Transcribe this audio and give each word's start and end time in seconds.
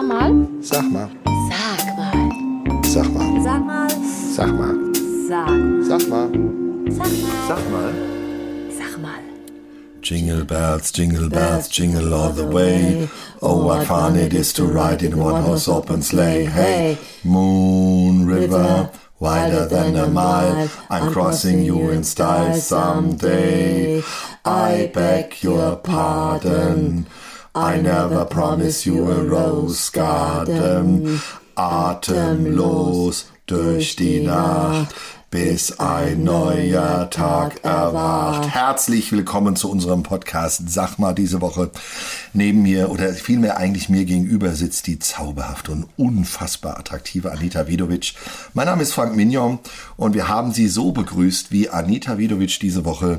Sag 0.00 0.08
mal. 0.08 0.32
Sag 0.62 0.84
mal. 0.90 1.10
Sag 1.50 1.92
mal. 1.94 2.24
Sag 2.84 3.12
mal. 3.12 3.40
Sag 3.44 3.60
mal. 3.60 3.90
Sag 4.32 4.48
mal. 4.56 4.74
Sag. 5.28 5.50
Sag 5.84 6.08
mal. 6.08 6.32
Sag 6.88 7.12
mal. 7.20 7.36
Sag 7.46 7.70
mal. 7.70 7.92
Sag 8.70 8.98
mal. 9.02 9.22
Jingle 10.00 10.44
bells, 10.46 10.90
jingle 10.90 11.28
bells, 11.28 11.68
jingle 11.68 12.14
all 12.14 12.32
the 12.32 12.46
way. 12.46 13.10
Oh, 13.42 13.66
what 13.66 13.86
fun 13.86 14.16
it 14.16 14.32
is 14.32 14.54
to 14.54 14.64
ride 14.64 15.02
in 15.02 15.18
one 15.18 15.42
horse 15.42 15.68
open 15.68 16.00
sleigh. 16.00 16.46
Hey, 16.46 16.96
moon 17.22 18.24
river, 18.24 18.90
wider 19.18 19.66
than 19.66 19.96
a 19.96 20.06
mile. 20.08 20.70
I'm 20.88 21.12
crossing 21.12 21.62
you 21.62 21.90
in 21.90 22.04
style 22.04 22.54
someday. 22.54 24.02
I 24.46 24.90
beg 24.94 25.42
your 25.42 25.76
pardon. 25.76 27.04
I 27.54 27.78
never 27.82 28.24
promise 28.26 28.86
you 28.88 29.10
a 29.10 29.22
rose 29.24 29.90
garden. 29.90 31.20
Atemlos 31.56 33.26
durch 33.46 33.96
die 33.96 34.20
Nacht, 34.20 34.94
bis 35.32 35.80
ein 35.80 36.22
neuer 36.22 37.10
Tag 37.10 37.64
erwacht. 37.64 38.48
Herzlich 38.54 39.10
willkommen 39.10 39.56
zu 39.56 39.68
unserem 39.68 40.04
Podcast. 40.04 40.70
Sag 40.70 40.98
mal, 41.00 41.12
diese 41.12 41.40
Woche 41.40 41.72
neben 42.32 42.62
mir 42.62 42.88
oder 42.88 43.12
vielmehr 43.14 43.56
eigentlich 43.56 43.88
mir 43.88 44.04
gegenüber 44.04 44.54
sitzt 44.54 44.86
die 44.86 45.00
zauberhafte 45.00 45.72
und 45.72 45.88
unfassbar 45.96 46.78
attraktive 46.78 47.32
Anita 47.32 47.66
Vidovic. 47.66 48.14
Mein 48.54 48.66
Name 48.66 48.82
ist 48.82 48.92
Frank 48.92 49.16
Mignon 49.16 49.58
und 49.96 50.14
wir 50.14 50.28
haben 50.28 50.52
sie 50.52 50.68
so 50.68 50.92
begrüßt, 50.92 51.50
wie 51.50 51.68
Anita 51.68 52.16
Vidovic 52.16 52.60
diese 52.60 52.84
Woche 52.84 53.18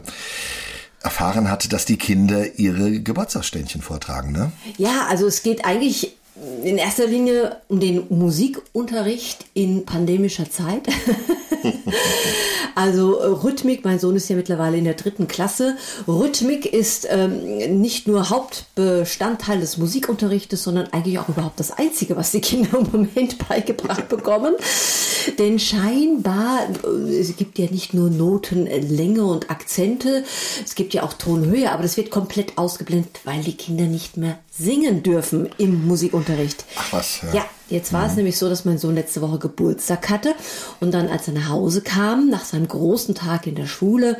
erfahren 1.04 1.50
hat, 1.50 1.73
dass 1.73 1.86
die 1.86 1.98
Kinder 1.98 2.60
ihre 2.60 3.00
Geburtstagsständchen 3.00 3.82
vortragen, 3.82 4.32
ne? 4.32 4.52
Ja, 4.78 5.08
also 5.09 5.26
es 5.28 5.44
geht 5.44 5.66
eigentlich 5.66 6.16
in 6.63 6.77
erster 6.77 7.05
Linie 7.05 7.58
um 7.68 7.80
den 7.80 8.05
Musikunterricht 8.09 9.45
in 9.53 9.86
pandemischer 9.86 10.50
Zeit. 10.50 10.88
also 12.75 13.20
äh, 13.20 13.28
Rhythmik, 13.28 13.86
mein 13.86 14.00
Sohn 14.00 14.16
ist 14.16 14.30
ja 14.30 14.36
mittlerweile 14.36 14.78
in 14.78 14.86
der 14.86 14.95
dritten 14.95 15.28
Klasse. 15.28 15.78
Rhythmik 16.08 16.66
ist 16.66 17.08
ähm, 17.09 17.80
nicht 17.80 18.08
nur 18.08 18.30
Hauptbestandteil 18.30 19.59
des 19.59 19.78
Musikunterrichtes, 19.78 20.64
sondern 20.64 20.88
eigentlich 20.92 21.19
auch 21.19 21.30
überhaupt 21.30 21.59
das 21.59 21.72
Einzige, 21.72 22.16
was 22.16 22.31
die 22.31 22.42
Kinder 22.42 22.80
im 22.80 22.92
Moment 22.92 23.38
beigebracht 23.47 24.09
bekommen. 24.09 24.56
Denn 25.38 25.59
scheinbar, 25.59 26.67
äh, 26.84 27.19
es 27.19 27.36
gibt 27.36 27.59
ja 27.59 27.67
nicht 27.69 27.94
nur 27.94 28.09
Notenlänge 28.09 29.23
und 29.23 29.52
Akzente, 29.52 30.23
es 30.64 30.73
gibt 30.73 30.95
ja 30.95 31.03
auch 31.03 31.14
Tonhöhe, 31.14 31.72
aber 31.72 31.84
das 31.84 31.97
wird 31.97 32.09
komplett 32.09 32.58
ausgeblendet, 32.58 33.19
weil 33.25 33.44
die 33.44 33.56
Kinder 33.56 33.86
nicht 33.86 34.17
mehr 34.17 34.39
singen 34.52 35.02
dürfen 35.02 35.49
im 35.57 35.88
Musikunterricht. 35.88 36.66
Ach 36.77 36.94
was, 36.94 37.21
ja. 37.21 37.33
Ja, 37.33 37.45
jetzt 37.69 37.94
war 37.94 38.05
es 38.05 38.16
nämlich 38.16 38.38
so, 38.38 38.49
dass 38.49 38.66
mein 38.66 38.77
Sohn 38.77 38.95
letzte 38.95 39.21
Woche 39.21 39.39
Geburtstag 39.39 40.09
hatte 40.09 40.35
und 40.81 40.91
dann, 40.94 41.07
als 41.07 41.27
er 41.27 41.33
nach 41.33 41.49
Hause 41.49 41.81
kam, 41.81 42.30
nach 42.30 42.44
seinem 42.44 42.67
großen 42.67 43.16
Tag 43.16 43.47
in 43.47 43.55
der 43.55 43.67
Schule, 43.67 44.17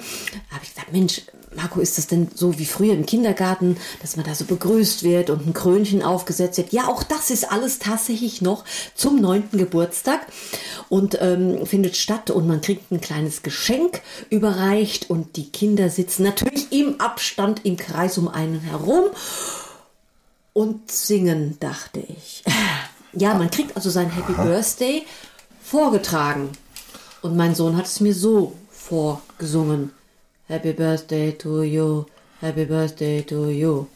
habe 0.49 0.63
ich 0.63 0.73
gesagt, 0.73 0.93
Mensch, 0.93 1.23
Marco, 1.53 1.81
ist 1.81 1.97
das 1.97 2.07
denn 2.07 2.29
so 2.33 2.57
wie 2.59 2.65
früher 2.65 2.93
im 2.93 3.05
Kindergarten, 3.05 3.75
dass 4.02 4.15
man 4.15 4.25
da 4.25 4.33
so 4.33 4.45
begrüßt 4.45 5.03
wird 5.03 5.29
und 5.29 5.45
ein 5.45 5.53
Krönchen 5.53 6.02
aufgesetzt 6.02 6.57
wird? 6.57 6.71
Ja, 6.71 6.87
auch 6.87 7.03
das 7.03 7.29
ist 7.29 7.52
alles 7.52 7.77
tatsächlich 7.79 8.41
noch 8.41 8.63
zum 8.95 9.19
neunten 9.19 9.57
Geburtstag 9.57 10.21
und 10.87 11.17
ähm, 11.19 11.65
findet 11.65 11.97
statt 11.97 12.29
und 12.29 12.47
man 12.47 12.61
kriegt 12.61 12.89
ein 12.91 13.02
kleines 13.02 13.43
Geschenk 13.43 14.02
überreicht 14.29 15.09
und 15.09 15.35
die 15.35 15.49
Kinder 15.49 15.89
sitzen 15.89 16.23
natürlich 16.23 16.71
im 16.71 17.02
Abstand 17.02 17.65
im 17.65 17.75
Kreis 17.75 18.17
um 18.17 18.29
einen 18.29 18.61
herum 18.61 19.05
und 20.53 20.91
singen, 20.91 21.57
dachte 21.59 21.99
ich. 21.99 22.44
Ja, 23.13 23.33
man 23.33 23.52
kriegt 23.52 23.75
also 23.75 23.89
sein 23.89 24.09
Happy 24.09 24.33
Birthday 24.33 25.05
vorgetragen. 25.61 26.49
Und 27.21 27.35
mein 27.35 27.55
Sohn 27.55 27.77
hat 27.77 27.85
es 27.85 27.99
mir 27.99 28.13
so 28.13 28.55
vorgesungen. 28.70 29.92
Happy 30.48 30.73
Birthday 30.73 31.31
to 31.33 31.64
you, 31.64 32.05
Happy 32.39 32.65
Birthday 32.65 33.21
to 33.21 33.49
you 33.49 33.87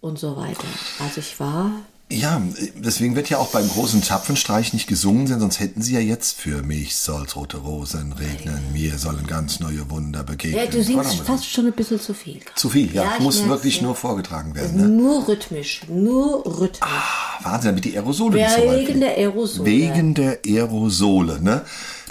und 0.00 0.18
so 0.18 0.36
weiter. 0.36 0.68
Also 1.00 1.20
ich 1.20 1.38
war 1.40 1.70
Ja, 2.10 2.40
deswegen 2.74 3.16
wird 3.16 3.28
ja 3.28 3.36
auch 3.36 3.48
beim 3.48 3.68
großen 3.68 4.02
Zapfenstreich 4.02 4.72
nicht 4.72 4.86
gesungen, 4.86 5.26
denn 5.26 5.40
sonst 5.40 5.60
hätten 5.60 5.82
sie 5.82 5.92
ja 5.92 6.00
jetzt 6.00 6.40
für 6.40 6.62
mich 6.62 6.96
soll's 6.96 7.36
rote 7.36 7.58
Rosen 7.58 8.12
regnen, 8.14 8.72
mir 8.72 8.96
sollen 8.96 9.26
ganz 9.26 9.60
neue 9.60 9.90
Wunder 9.90 10.22
begegnen. 10.24 10.64
ja, 10.64 10.70
du 10.70 10.82
singst 10.82 11.20
fast 11.20 11.44
schon 11.50 11.66
ein 11.66 11.74
bisschen 11.74 12.00
zu 12.00 12.14
viel. 12.14 12.40
Zu 12.54 12.70
viel, 12.70 12.94
ja, 12.94 13.02
Ja, 13.04 13.12
ich 13.18 13.22
muss 13.22 13.46
wirklich 13.46 13.76
ja. 13.76 13.82
nur 13.82 13.94
vorgetragen 13.94 14.54
werden. 14.54 14.78
Ne? 14.80 14.88
Nur 14.88 15.28
rhythmisch, 15.28 15.82
nur 15.86 16.46
rhythmisch. 16.46 16.80
Ah, 16.80 17.42
Wahnsinn, 17.44 17.72
damit 17.72 17.84
die 17.84 17.94
Aerosole 17.94 18.38
nicht 18.38 18.50
so 18.50 18.66
weit 18.66 18.88
Wegen 18.88 19.00
der 19.00 19.10
Aerosole. 19.16 19.70
Wegen 19.70 20.14
der 20.14 20.38
Aerosole, 20.46 21.42
ne? 21.42 21.62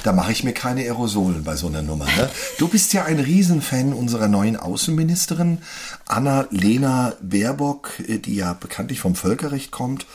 Da 0.04 0.14
mache 0.14 0.32
ich 0.32 0.44
mir 0.44 0.54
keine 0.54 0.82
Aerosolen 0.82 1.44
bei 1.44 1.56
so 1.56 1.68
einer 1.68 1.82
Nummer. 1.82 2.06
Ne? 2.06 2.30
Du 2.58 2.68
bist 2.68 2.94
ja 2.94 3.06
ein 3.06 3.20
Riesenfan 3.20 3.94
unserer 3.94 4.28
neuen 4.28 4.56
Außenministerin, 4.56 5.60
Anna-Lena 6.08 7.14
Baerbock, 7.22 8.00
äh, 8.08 8.20
die 8.20 8.36
ja 8.36 8.54
bekanntlich 8.54 9.00
vom 9.00 9.16
Völkerrecht 9.16 9.72
kommt 9.72 10.06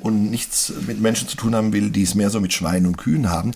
und 0.00 0.30
nichts 0.30 0.72
mit 0.86 1.00
Menschen 1.00 1.28
zu 1.28 1.36
tun 1.36 1.54
haben 1.54 1.72
will, 1.72 1.90
die 1.90 2.02
es 2.02 2.14
mehr 2.14 2.30
so 2.30 2.40
mit 2.40 2.52
Schweinen 2.52 2.86
und 2.86 2.96
Kühen 2.96 3.30
haben. 3.30 3.52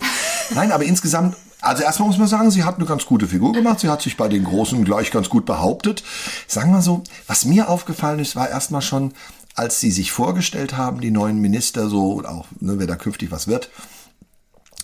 Nein, 0.53 0.71
aber 0.71 0.83
insgesamt, 0.83 1.35
also 1.61 1.83
erstmal 1.83 2.09
muss 2.09 2.17
man 2.17 2.27
sagen, 2.27 2.51
sie 2.51 2.63
hat 2.63 2.75
eine 2.75 2.85
ganz 2.85 3.05
gute 3.05 3.27
Figur 3.27 3.53
gemacht. 3.53 3.79
Sie 3.79 3.89
hat 3.89 4.01
sich 4.01 4.17
bei 4.17 4.27
den 4.27 4.43
Großen 4.43 4.83
gleich 4.85 5.11
ganz 5.11 5.29
gut 5.29 5.45
behauptet. 5.45 6.03
Sagen 6.47 6.71
wir 6.71 6.81
so, 6.81 7.03
was 7.25 7.45
mir 7.45 7.69
aufgefallen 7.69 8.19
ist, 8.19 8.35
war 8.35 8.49
erstmal 8.49 8.81
schon, 8.81 9.13
als 9.55 9.79
sie 9.79 9.91
sich 9.91 10.11
vorgestellt 10.11 10.77
haben, 10.77 11.01
die 11.01 11.11
neuen 11.11 11.41
Minister 11.41 11.89
so, 11.89 12.11
und 12.11 12.27
auch, 12.27 12.45
ne, 12.59 12.75
wer 12.77 12.87
da 12.87 12.95
künftig 12.95 13.31
was 13.31 13.47
wird, 13.47 13.71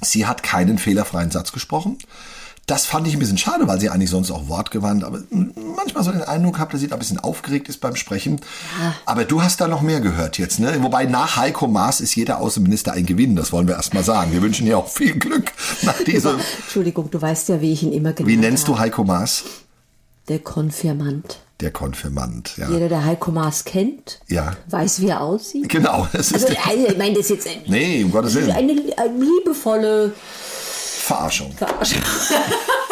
Sie 0.02 0.26
hat 0.26 0.44
keinen 0.44 0.78
fehlerfreien 0.78 1.32
Satz 1.32 1.52
gesprochen. 1.52 1.98
Das 2.66 2.86
fand 2.86 3.06
ich 3.08 3.14
ein 3.14 3.20
bisschen 3.20 3.38
schade, 3.38 3.68
weil 3.68 3.82
sie 3.82 3.90
eigentlich 3.90 4.10
sonst 4.10 4.32
auch 4.32 4.48
wortgewandt, 4.48 5.04
aber 5.04 5.20
manchmal 5.76 6.02
so 6.02 6.14
den 6.14 6.22
Eindruck 6.22 6.56
gehabt, 6.56 6.74
dass 6.74 6.80
sie 6.80 6.88
da 6.88 6.96
ein 6.96 7.00
bisschen 7.00 7.20
aufgeregt 7.20 7.68
ist 7.68 7.82
beim 7.82 7.98
Sprechen. 7.98 8.40
Aber 9.06 9.26
du 9.26 9.44
hast 9.44 9.60
da 9.60 9.68
noch 9.68 9.82
mehr 9.82 10.00
gehört 10.00 10.38
jetzt, 10.38 10.62
ne? 10.62 10.82
Wobei 10.82 11.04
nach 11.04 11.36
Heiko 11.36 11.68
Maas 11.68 12.00
ist 12.00 12.16
jeder 12.16 12.40
Außenminister 12.40 12.94
ein 12.94 13.06
Gewinn, 13.06 13.36
das 13.36 13.52
wollen 13.52 13.68
wir 13.68 13.76
erst 13.76 13.94
mal 13.94 14.04
sagen. 14.04 14.32
Wir 14.32 14.42
wünschen 14.42 14.66
ihr 14.66 14.78
auch 14.78 14.88
viel 14.88 15.20
Glück 15.20 15.52
nach 15.82 16.02
dieser. 16.06 16.36
Entschuldigung, 16.62 17.12
du 17.12 17.22
weißt 17.22 17.50
ja, 17.50 17.60
wie 17.60 17.74
ich 17.74 17.84
ihn 17.84 17.92
immer 17.92 18.14
genannt 18.14 18.32
Wie 18.32 18.38
nennst 18.38 18.70
du 18.70 18.76
habe. 18.76 18.84
Heiko 18.84 19.04
Maas? 19.04 19.44
Der 20.30 20.40
Konfirmand. 20.40 21.43
Der 21.62 21.72
Konfirmand, 21.72 22.58
ja. 22.58 22.70
Jeder, 22.70 22.90
der 22.90 23.06
Heiko 23.06 23.32
Maas 23.32 23.64
kennt, 23.64 24.20
Ja. 24.28 24.58
weiß, 24.68 25.00
wie 25.02 25.10
er 25.10 25.22
aussieht. 25.22 25.70
Genau, 25.70 26.08
das 26.14 26.32
ist 26.32 26.46
Also, 26.46 26.58
also, 26.68 26.88
ich 26.88 26.98
meine, 26.98 27.14
das 27.16 27.26
ist 27.26 27.30
jetzt 27.30 27.48
ein, 27.48 27.62
Nee, 27.68 28.04
um 28.04 28.12
Gottes 28.12 28.34
Willen. 28.36 28.52
eine, 28.52 28.74
eine 28.98 29.14
liebevolle 29.24 30.14
Verarschung. 30.16 31.52
Verarschung. 31.54 32.02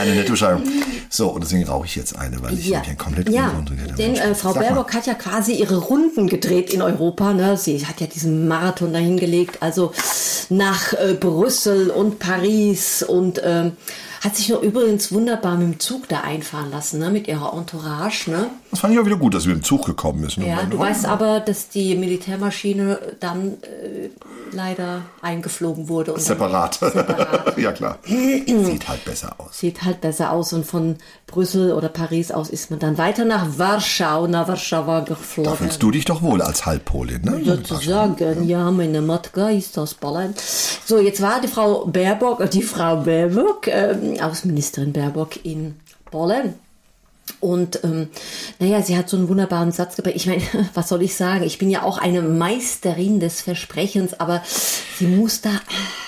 Eine 0.00 0.14
nette 0.14 0.30
Beschreibung. 0.32 0.64
So, 1.08 1.28
und 1.28 1.42
deswegen 1.42 1.64
rauche 1.68 1.86
ich 1.86 1.96
jetzt 1.96 2.16
eine, 2.16 2.42
weil 2.42 2.54
ich 2.54 2.66
Ja, 2.68 2.78
nämlich 2.78 2.90
ein 2.90 2.98
komplett 2.98 3.28
ja 3.28 3.48
unkontrollierter 3.48 3.94
denn 3.94 4.14
äh. 4.14 4.34
Frau 4.34 4.52
Sag 4.52 4.62
mal. 4.62 4.68
Baerbock 4.68 4.94
hat 4.94 5.06
ja 5.06 5.14
quasi 5.14 5.52
ihre 5.54 5.76
Runden 5.76 6.28
gedreht 6.28 6.72
in 6.72 6.82
Europa. 6.82 7.32
Ne? 7.34 7.56
Sie 7.56 7.84
hat 7.86 8.00
ja 8.00 8.06
diesen 8.06 8.48
Marathon 8.48 8.92
dahin 8.92 9.16
gelegt, 9.18 9.58
also 9.60 9.92
nach 10.48 10.92
äh, 10.94 11.14
Brüssel 11.14 11.90
und 11.90 12.18
Paris 12.18 13.02
und 13.02 13.40
ähm, 13.44 13.72
hat 14.22 14.36
sich 14.36 14.50
noch 14.50 14.62
übrigens 14.62 15.10
wunderbar 15.12 15.56
mit 15.56 15.66
dem 15.66 15.80
Zug 15.80 16.06
da 16.08 16.20
einfahren 16.20 16.70
lassen, 16.70 16.98
ne? 17.00 17.10
mit 17.10 17.26
ihrer 17.26 17.54
Entourage. 17.56 18.30
Ne? 18.30 18.46
Das 18.70 18.80
fand 18.80 18.92
ich 18.92 19.00
auch 19.00 19.06
wieder 19.06 19.16
gut, 19.16 19.34
dass 19.34 19.46
wir 19.46 19.54
im 19.54 19.62
Zug 19.62 19.86
gekommen 19.86 20.24
ist. 20.24 20.36
ne? 20.38 20.46
Ja, 20.46 20.62
du 20.64 20.78
weißt 20.78 21.06
aber, 21.06 21.40
dass 21.40 21.70
die 21.70 21.94
Militärmaschine 21.96 22.98
dann 23.18 23.54
äh, 23.62 24.10
leider 24.52 25.02
eingeflogen 25.22 25.88
wurde. 25.88 26.18
Separat. 26.18 26.74
Separat. 26.74 27.56
ja, 27.58 27.72
klar. 27.72 27.98
Sieht 28.04 28.88
halt 28.88 29.04
besser 29.04 29.34
aus. 29.38 29.58
Sieht 29.58 29.82
halt 29.82 30.00
besser 30.00 30.32
aus 30.32 30.52
und 30.52 30.66
von 30.66 30.96
Brüssel 31.26 31.72
oder 31.72 31.88
Paris 31.88 32.30
aus 32.32 32.50
ist 32.50 32.70
man 32.70 32.80
dann 32.80 32.98
weiter 32.98 33.24
nach 33.24 33.58
Warschau, 33.58 34.26
nach 34.26 34.48
Warschau 34.48 34.84
Da 34.86 35.00
geflogen. 35.00 35.54
fühlst 35.56 35.82
du 35.82 35.90
dich 35.90 36.04
doch 36.04 36.22
wohl 36.22 36.42
als 36.42 36.66
Halbpolin, 36.66 37.22
ne? 37.22 37.42
Sozusagen, 37.44 38.48
ja, 38.48 38.70
meine 38.70 39.00
Matka 39.00 39.50
ist 39.50 39.78
aus 39.78 39.94
Polen. 39.94 40.34
So, 40.84 40.98
jetzt 40.98 41.20
war 41.22 41.40
die 41.40 41.48
Frau 41.48 41.86
Baerbock, 41.86 42.50
die 42.50 42.62
Frau 42.62 42.96
Baerbock, 42.96 43.66
ähm, 43.68 44.20
Außenministerin 44.20 44.92
Baerbock 44.92 45.44
in 45.44 45.76
Polen. 46.10 46.54
Und 47.40 47.80
ähm, 47.84 48.08
naja, 48.58 48.82
sie 48.82 48.96
hat 48.96 49.08
so 49.08 49.16
einen 49.16 49.28
wunderbaren 49.28 49.72
Satz 49.72 49.96
gebracht. 49.96 50.14
Ich 50.16 50.26
meine, 50.26 50.42
was 50.74 50.88
soll 50.88 51.02
ich 51.02 51.14
sagen? 51.14 51.44
Ich 51.44 51.58
bin 51.58 51.70
ja 51.70 51.82
auch 51.82 51.98
eine 51.98 52.22
Meisterin 52.22 53.20
des 53.20 53.40
Versprechens, 53.42 54.14
aber 54.14 54.42
sie 54.98 55.06
muss 55.06 55.40
da. 55.40 55.60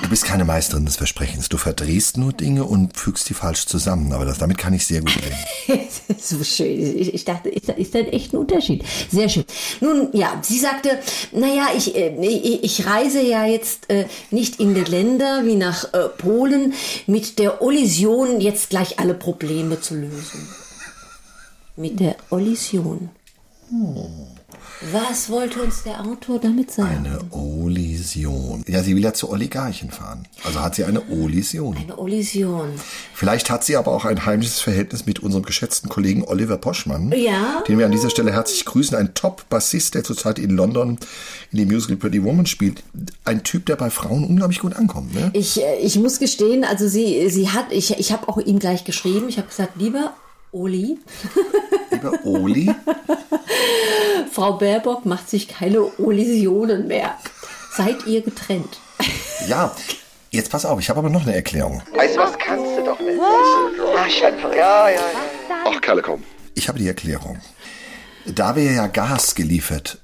Du 0.03 0.09
bist 0.09 0.25
keine 0.25 0.45
Meisterin 0.45 0.85
des 0.85 0.97
Versprechens. 0.97 1.49
Du 1.49 1.57
verdrehst 1.57 2.17
nur 2.17 2.33
Dinge 2.33 2.65
und 2.65 2.97
fügst 2.97 3.29
die 3.29 3.35
falsch 3.35 3.67
zusammen. 3.67 4.13
Aber 4.13 4.25
das, 4.25 4.39
damit 4.39 4.59
kann 4.59 4.75
ich 4.75 4.87
sehr 4.87 5.01
gut 5.01 5.15
leben. 5.15 5.89
so 6.21 6.43
schön. 6.45 6.99
Ich, 6.99 7.15
ich 7.15 7.25
dachte, 7.25 7.49
ist, 7.49 7.69
ist 7.69 7.95
das 7.95 8.07
echt 8.09 8.33
ein 8.33 8.39
Unterschied? 8.39 8.85
Sehr 9.11 9.29
schön. 9.29 9.45
Nun, 9.81 10.09
ja, 10.13 10.39
sie 10.43 10.59
sagte, 10.59 10.99
naja, 11.33 11.69
ich, 11.77 11.95
äh, 11.95 12.15
ich, 12.21 12.65
ich 12.65 12.87
reise 12.87 13.23
ja 13.23 13.47
jetzt 13.47 13.91
äh, 13.91 14.07
nicht 14.31 14.61
in 14.61 14.75
die 14.75 14.85
Länder 14.85 15.45
wie 15.45 15.57
nach 15.57 15.93
äh, 15.93 16.09
Polen 16.09 16.75
mit 17.07 17.39
der 17.39 17.61
Illusion, 17.61 18.41
jetzt 18.41 18.71
gleich 18.71 18.99
alle 18.99 19.15
Probleme 19.15 19.81
zu 19.81 19.95
lösen. 19.95 20.49
Mit 21.83 21.99
der 21.99 22.15
Illusion. 22.31 23.11
Was 24.93 25.29
wollte 25.31 25.61
uns 25.63 25.83
der 25.83 26.01
Autor 26.01 26.39
damit 26.39 26.71
sagen? 26.71 27.05
Eine 27.05 27.19
Olision. 27.33 28.63
Ja, 28.69 28.85
sie 28.85 28.95
will 28.95 29.03
ja 29.03 29.13
zu 29.13 29.29
Oligarchen 29.29 29.91
fahren. 29.91 30.29
Also 30.45 30.61
hat 30.61 30.77
sie 30.77 30.85
eine 30.85 31.03
Olision. 31.11 31.77
Eine 31.77 31.99
Olision. 31.99 32.69
Vielleicht 33.15 33.51
hat 33.51 33.65
sie 33.65 33.77
aber 33.77 33.91
auch 33.91 34.05
ein 34.05 34.25
heimliches 34.25 34.61
Verhältnis 34.61 35.07
mit 35.07 35.19
unserem 35.19 35.45
geschätzten 35.45 35.89
Kollegen 35.89 36.23
Oliver 36.23 36.57
Poschmann. 36.57 37.11
Ja. 37.17 37.65
Den 37.67 37.79
wir 37.79 37.87
an 37.87 37.93
dieser 37.93 38.11
Stelle 38.11 38.33
herzlich 38.33 38.65
grüßen. 38.65 38.97
Ein 38.97 39.15
Top-Bassist, 39.15 39.97
der 39.97 40.05
zurzeit 40.05 40.39
in 40.39 40.51
London 40.51 40.99
in 41.51 41.59
dem 41.59 41.69
Musical 41.69 41.97
Pretty 41.97 42.23
Woman 42.23 42.47
spielt. 42.47 42.85
Ein 43.25 43.43
Typ, 43.43 43.67
der 43.67 43.75
bei 43.75 43.91
Frauen 43.91 44.23
unglaublich 44.23 44.61
gut 44.61 44.77
ankommt. 44.77 45.17
Ne? 45.17 45.31
Ich, 45.33 45.61
äh, 45.61 45.79
ich 45.81 45.97
muss 45.99 46.21
gestehen, 46.21 46.63
also 46.63 46.87
sie, 46.87 47.29
sie 47.29 47.49
hat, 47.49 47.73
ich, 47.73 47.99
ich 47.99 48.13
habe 48.13 48.29
auch 48.29 48.39
ihm 48.39 48.61
gleich 48.61 48.85
geschrieben. 48.85 49.29
Ich 49.29 49.39
habe 49.39 49.49
gesagt, 49.49 49.73
lieber 49.81 50.15
Oli, 50.53 50.99
Lieber 51.91 52.13
Oli. 52.25 52.71
Frau 54.33 54.53
Baerbock 54.55 55.07
macht 55.07 55.29
sich 55.31 55.49
keine 55.49 55.81
Olisionen 55.99 56.89
mehr. 56.89 57.17
Seid 57.75 58.07
ihr 58.07 58.21
getrennt? 58.21 58.79
Ja, 59.49 59.75
jetzt 60.31 60.51
pass 60.51 60.65
auf, 60.67 60.79
ich 60.79 60.91
habe 60.91 60.99
aber 60.99 61.11
noch 61.11 61.23
eine 61.23 61.35
Erklärung. 61.35 61.83
Weißt 61.95 62.17
du 62.17 62.21
was, 62.21 62.39
kannst 62.39 62.79
du 62.79 62.85
doch 62.85 63.01
nicht. 63.01 63.19
Ach, 63.97 64.11
Schöpfer, 64.11 64.55
ja, 64.55 64.89
ja, 64.91 64.97
ja. 64.97 65.65
Ach, 65.65 65.81
Kerle, 65.81 66.03
komm. 66.03 66.23
Ich 66.55 66.69
habe 66.69 66.79
die 66.79 66.87
Erklärung. 66.87 67.39
Da 68.27 68.55
wir 68.55 68.71
ja 68.71 68.87
Gas 68.87 69.35
geliefert 69.35 69.99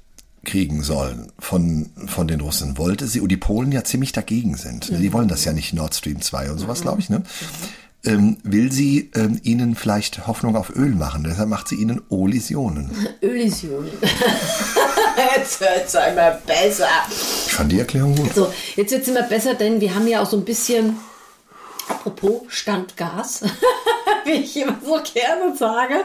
kriegen 0.45 0.81
sollen 0.83 1.31
von, 1.37 1.91
von 2.07 2.27
den 2.27 2.41
Russen, 2.41 2.77
wollte 2.77 3.07
sie, 3.07 3.21
und 3.21 3.29
die 3.29 3.37
Polen 3.37 3.71
ja 3.71 3.83
ziemlich 3.83 4.13
dagegen 4.13 4.55
sind, 4.55 4.89
die 4.89 5.13
wollen 5.13 5.27
das 5.27 5.45
ja 5.45 5.53
nicht 5.53 5.73
Nord 5.73 5.93
Stream 5.93 6.21
2 6.21 6.51
und 6.51 6.57
sowas, 6.57 6.81
glaube 6.81 7.01
ich, 7.01 7.09
ne? 7.09 7.23
Ähm, 8.05 8.37
will 8.43 8.71
sie 8.71 9.11
ähm, 9.13 9.41
ihnen 9.43 9.75
vielleicht 9.75 10.25
Hoffnung 10.25 10.55
auf 10.55 10.73
Öl 10.73 10.95
machen. 10.95 11.25
Deshalb 11.25 11.49
macht 11.49 11.67
sie 11.67 11.75
ihnen 11.75 12.01
Olisionen. 12.09 12.91
Ölisionen. 13.21 13.91
jetzt 15.35 15.59
wird 15.59 15.85
es 15.87 15.95
einmal 15.95 16.39
besser. 16.45 16.87
Ich 17.09 17.53
fand 17.53 17.71
die 17.71 17.79
Erklärung 17.79 18.15
gut. 18.15 18.33
So, 18.33 18.53
jetzt 18.77 18.91
wird 18.91 19.01
es 19.01 19.07
immer 19.09 19.23
besser, 19.23 19.53
denn 19.53 19.81
wir 19.81 19.93
haben 19.95 20.07
ja 20.07 20.21
auch 20.21 20.29
so 20.29 20.37
ein 20.37 20.45
bisschen, 20.45 20.97
apropos 21.89 22.43
Standgas, 22.47 23.41
wie 24.25 24.31
ich 24.31 24.55
immer 24.55 24.77
so 24.81 24.99
gerne 25.13 25.55
sage, 25.57 25.95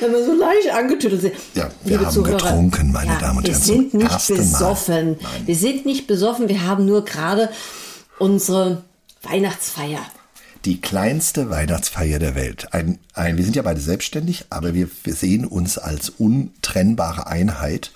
wenn 0.00 0.12
wir 0.12 0.24
so 0.24 0.34
leicht 0.34 0.70
angetüttelt 0.70 1.20
sind. 1.20 1.34
Ja, 1.54 1.68
wir 1.82 1.92
Liebe 1.96 2.06
haben 2.06 2.14
Zuhörer, 2.14 2.36
getrunken, 2.36 2.92
meine 2.92 3.12
ja, 3.12 3.18
Damen 3.18 3.38
und 3.38 3.46
wir 3.46 3.54
Herren, 3.54 3.64
sind 3.64 3.90
zum 3.90 4.00
nicht 4.00 4.28
besoffen. 4.28 5.18
Wir 5.46 5.56
sind 5.56 5.84
nicht 5.84 6.06
besoffen, 6.06 6.48
wir 6.48 6.64
haben 6.64 6.86
nur 6.86 7.04
gerade 7.04 7.50
unsere 8.20 8.84
Weihnachtsfeier. 9.22 10.00
Die 10.64 10.80
kleinste 10.80 11.48
Weihnachtsfeier 11.48 12.18
der 12.18 12.34
Welt. 12.34 12.74
Ein, 12.74 12.98
ein, 13.14 13.36
wir 13.38 13.44
sind 13.44 13.56
ja 13.56 13.62
beide 13.62 13.80
selbstständig, 13.80 14.44
aber 14.50 14.74
wir, 14.74 14.90
wir 15.04 15.14
sehen 15.14 15.46
uns 15.46 15.78
als 15.78 16.10
untrennbare 16.10 17.26
Einheit 17.26 17.92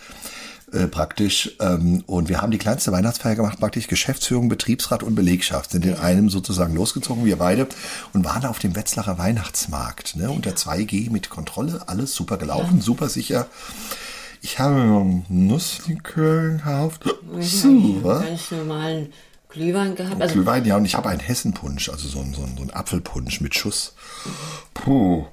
äh, 0.73 0.87
praktisch. 0.87 1.53
Ähm, 1.61 2.03
und 2.07 2.29
wir 2.29 2.41
haben 2.41 2.51
die 2.51 2.59
kleinste 2.59 2.91
Weihnachtsfeier 2.91 3.37
gemacht, 3.37 3.61
praktisch 3.61 3.87
Geschäftsführung, 3.87 4.49
Betriebsrat 4.49 5.03
und 5.03 5.15
Belegschaft 5.15 5.71
sind 5.71 5.85
in 5.85 5.95
einem 5.95 6.31
sozusagen 6.31 6.75
losgezogen, 6.75 7.25
wir 7.25 7.37
beide, 7.37 7.69
und 8.13 8.25
waren 8.25 8.47
auf 8.47 8.59
dem 8.59 8.75
Wetzlarer 8.75 9.19
Weihnachtsmarkt. 9.19 10.17
Ne, 10.17 10.31
unter 10.31 10.53
2G 10.53 11.11
mit 11.11 11.29
Kontrolle, 11.31 11.83
alles 11.87 12.15
super 12.15 12.39
gelaufen, 12.39 12.81
super 12.81 13.09
sicher. 13.09 13.47
Ich 14.41 14.59
habe 14.59 14.75
mir 14.75 15.01
einen 15.01 15.25
Nusslikör 15.29 16.51
gekauft. 16.51 17.05
Super. 17.41 18.21
Ganz 18.21 18.51
normalen 18.51 19.13
Glühwein 19.55 19.95
gehabt. 19.95 20.21
Also, 20.21 20.35
Glühwein, 20.35 20.65
ja, 20.65 20.77
und 20.77 20.85
ich 20.85 20.95
habe 20.95 21.09
einen 21.09 21.21
Hessenpunsch, 21.21 21.89
also 21.89 22.09
so 22.09 22.21
einen, 22.21 22.35
so 22.35 22.43
einen, 22.43 22.57
so 22.57 22.63
einen 22.63 22.71
Apfelpunsch 22.71 23.41
mit 23.41 23.55
Schuss. 23.55 23.95
Puh. 24.75 25.27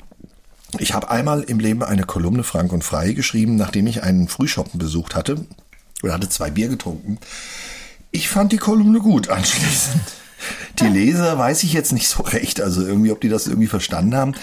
Ich 0.77 0.93
habe 0.93 1.11
einmal 1.11 1.41
im 1.41 1.59
Leben 1.59 1.83
eine 1.83 2.03
Kolumne 2.03 2.43
Frank 2.43 2.71
und 2.71 2.83
Frei 2.83 3.11
geschrieben, 3.11 3.57
nachdem 3.57 3.87
ich 3.87 4.03
einen 4.03 4.29
Frühschoppen 4.29 4.79
besucht 4.79 5.15
hatte 5.15 5.45
oder 6.01 6.13
hatte 6.13 6.29
zwei 6.29 6.49
Bier 6.49 6.69
getrunken. 6.69 7.17
Ich 8.11 8.29
fand 8.29 8.51
die 8.53 8.57
Kolumne 8.57 8.99
gut 8.99 9.29
anschließend. 9.29 10.01
Die 10.79 10.87
Leser 10.87 11.37
weiß 11.37 11.63
ich 11.63 11.73
jetzt 11.73 11.91
nicht 11.91 12.07
so 12.07 12.23
recht, 12.23 12.61
also 12.61 12.81
irgendwie, 12.81 13.11
ob 13.11 13.21
die 13.21 13.29
das 13.29 13.47
irgendwie 13.47 13.67
verstanden 13.67 14.15
haben. 14.15 14.33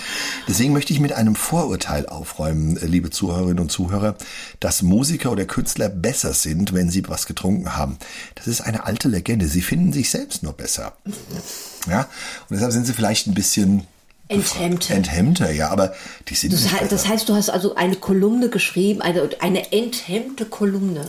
Deswegen 0.47 0.73
möchte 0.73 0.93
ich 0.93 1.01
mit 1.01 1.13
einem 1.13 1.35
Vorurteil 1.35 2.07
aufräumen, 2.07 2.79
liebe 2.83 3.11
Zuhörerinnen 3.11 3.61
und 3.61 3.73
Zuhörer, 3.73 4.17
dass 4.61 4.83
Musiker 4.83 5.33
oder 5.33 5.45
Künstler 5.45 5.89
besser 5.89 6.33
sind, 6.33 6.75
wenn 6.75 6.91
sie 6.91 7.03
was 7.09 7.27
getrunken 7.27 7.77
haben. 7.77 7.99
Das 8.35 8.47
ist 8.47 8.61
eine 8.61 8.85
alte 8.85 9.09
Legende. 9.09 9.47
Sie 9.47 9.63
finden 9.63 9.93
sich 9.93 10.11
selbst 10.11 10.43
nur 10.43 10.53
besser. 10.53 10.95
Ja, 11.89 12.03
und 12.49 12.57
deshalb 12.57 12.73
sind 12.73 12.87
sie 12.87 12.93
vielleicht 12.93 13.27
ein 13.27 13.35
bisschen 13.35 13.87
Enthemmter. 14.29 14.95
Enthemmter, 14.95 15.51
ja, 15.51 15.71
aber 15.71 15.95
die 16.29 16.35
sind 16.35 16.53
das, 16.53 16.63
nicht 16.63 16.79
heißt, 16.79 16.93
das 16.93 17.09
heißt, 17.09 17.29
du 17.29 17.35
hast 17.35 17.49
also 17.49 17.75
eine 17.77 17.97
Kolumne 17.97 18.51
geschrieben, 18.51 19.01
eine, 19.01 19.31
eine 19.41 19.73
enthemmte 19.73 20.45
Kolumne. 20.45 21.09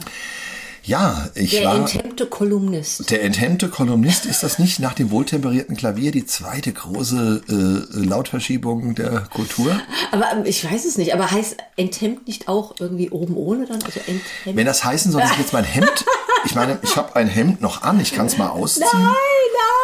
Ja, 0.84 1.30
ich 1.36 1.52
Der 1.52 1.66
war. 1.66 1.76
enthemmte 1.76 2.26
Kolumnist. 2.26 3.10
Der 3.12 3.24
enthemmte 3.24 3.70
Kolumnist 3.70 4.26
ist 4.26 4.44
das 4.44 4.60
nicht 4.60 4.80
nach 4.80 4.94
dem 4.94 5.12
wohltemperierten 5.12 5.76
Klavier 5.76 6.12
die 6.12 6.26
zweite 6.26 6.72
große 6.72 7.42
äh, 7.50 8.06
Lautverschiebung 8.06 8.96
der 8.96 9.22
Kultur? 9.34 9.80
Aber 10.12 10.26
ähm, 10.34 10.44
ich 10.46 10.64
weiß 10.70 10.86
es 10.86 10.98
nicht. 10.98 11.14
Aber 11.14 11.30
heißt 11.30 11.58
enthemmt 11.76 12.28
nicht 12.28 12.48
auch 12.48 12.76
irgendwie 12.80 13.10
oben 13.10 13.36
ohne 13.36 13.66
dann? 13.66 13.82
Also 13.84 14.00
enthemmt. 14.00 14.56
Wenn 14.58 14.66
das 14.66 14.84
heißen 14.84 15.12
soll, 15.12 15.22
dass 15.22 15.32
ich 15.34 15.38
jetzt 15.40 15.54
mein 15.54 15.64
Hemd, 15.66 16.06
ich 16.46 16.56
meine, 16.56 16.80
ich 16.82 16.96
habe 16.96 17.16
ein 17.16 17.28
Hemd 17.28 17.62
noch 17.62 17.82
an, 17.82 18.00
ich 18.00 18.14
kann 18.14 18.26
es 18.26 18.38
mal 18.38 18.50
ausziehen. 18.50 18.88
Nein, 18.94 19.14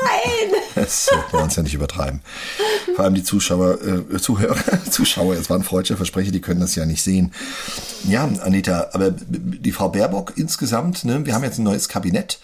nein! 0.03 0.61
Das 0.75 1.07
wollen 1.09 1.23
wir 1.31 1.39
uns 1.43 1.55
ja 1.55 1.63
nicht 1.63 1.73
übertreiben. 1.73 2.21
Vor 2.95 3.05
allem 3.05 3.15
die 3.15 3.23
Zuschauer, 3.23 3.79
äh, 3.81 4.17
Zuhörer, 4.19 4.57
Zuschauer, 4.91 5.35
es 5.35 5.49
waren 5.49 5.63
freudsche 5.63 5.95
Versprecher, 5.95 6.31
die 6.31 6.41
können 6.41 6.59
das 6.59 6.75
ja 6.75 6.85
nicht 6.85 7.01
sehen. 7.01 7.33
Ja, 8.03 8.29
Anita, 8.41 8.89
aber 8.91 9.11
die 9.11 9.71
Frau 9.71 9.87
Baerbock 9.89 10.33
insgesamt, 10.35 11.05
ne, 11.05 11.25
wir 11.25 11.33
haben 11.33 11.45
jetzt 11.45 11.59
ein 11.59 11.63
neues 11.63 11.87
Kabinett. 11.87 12.39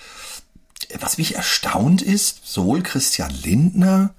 Was 1.00 1.18
mich 1.18 1.36
erstaunt 1.36 2.02
ist, 2.02 2.40
sowohl 2.44 2.84
Christian 2.84 3.32
Lindner, 3.44 4.14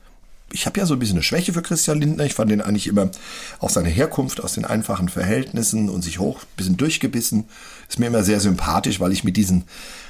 ich 0.53 0.67
habe 0.67 0.79
ja 0.79 0.87
so 0.87 0.95
ein 0.95 0.99
bisschen 0.99 1.17
eine 1.17 1.23
Schwäche 1.23 1.53
für 1.53 1.63
Christian 1.63 2.01
Lindner. 2.01 2.25
Ich 2.25 2.35
fand 2.35 2.51
den 2.51 2.61
eigentlich 2.61 2.87
immer 2.87 3.11
auch 3.59 3.71
seine 3.71 3.89
Herkunft 3.89 4.43
aus 4.43 4.55
den 4.55 4.65
einfachen 4.65 5.09
Verhältnissen 5.09 5.89
und 5.89 6.03
sich 6.03 6.19
hoch, 6.19 6.41
bisschen 6.57 6.77
durchgebissen, 6.77 7.45
ist 7.89 7.99
mir 7.99 8.07
immer 8.07 8.23
sehr 8.23 8.41
sympathisch, 8.41 9.01
weil 9.01 9.13
ich 9.13 9.25
mit 9.25 9.37
diesen, 9.37 9.65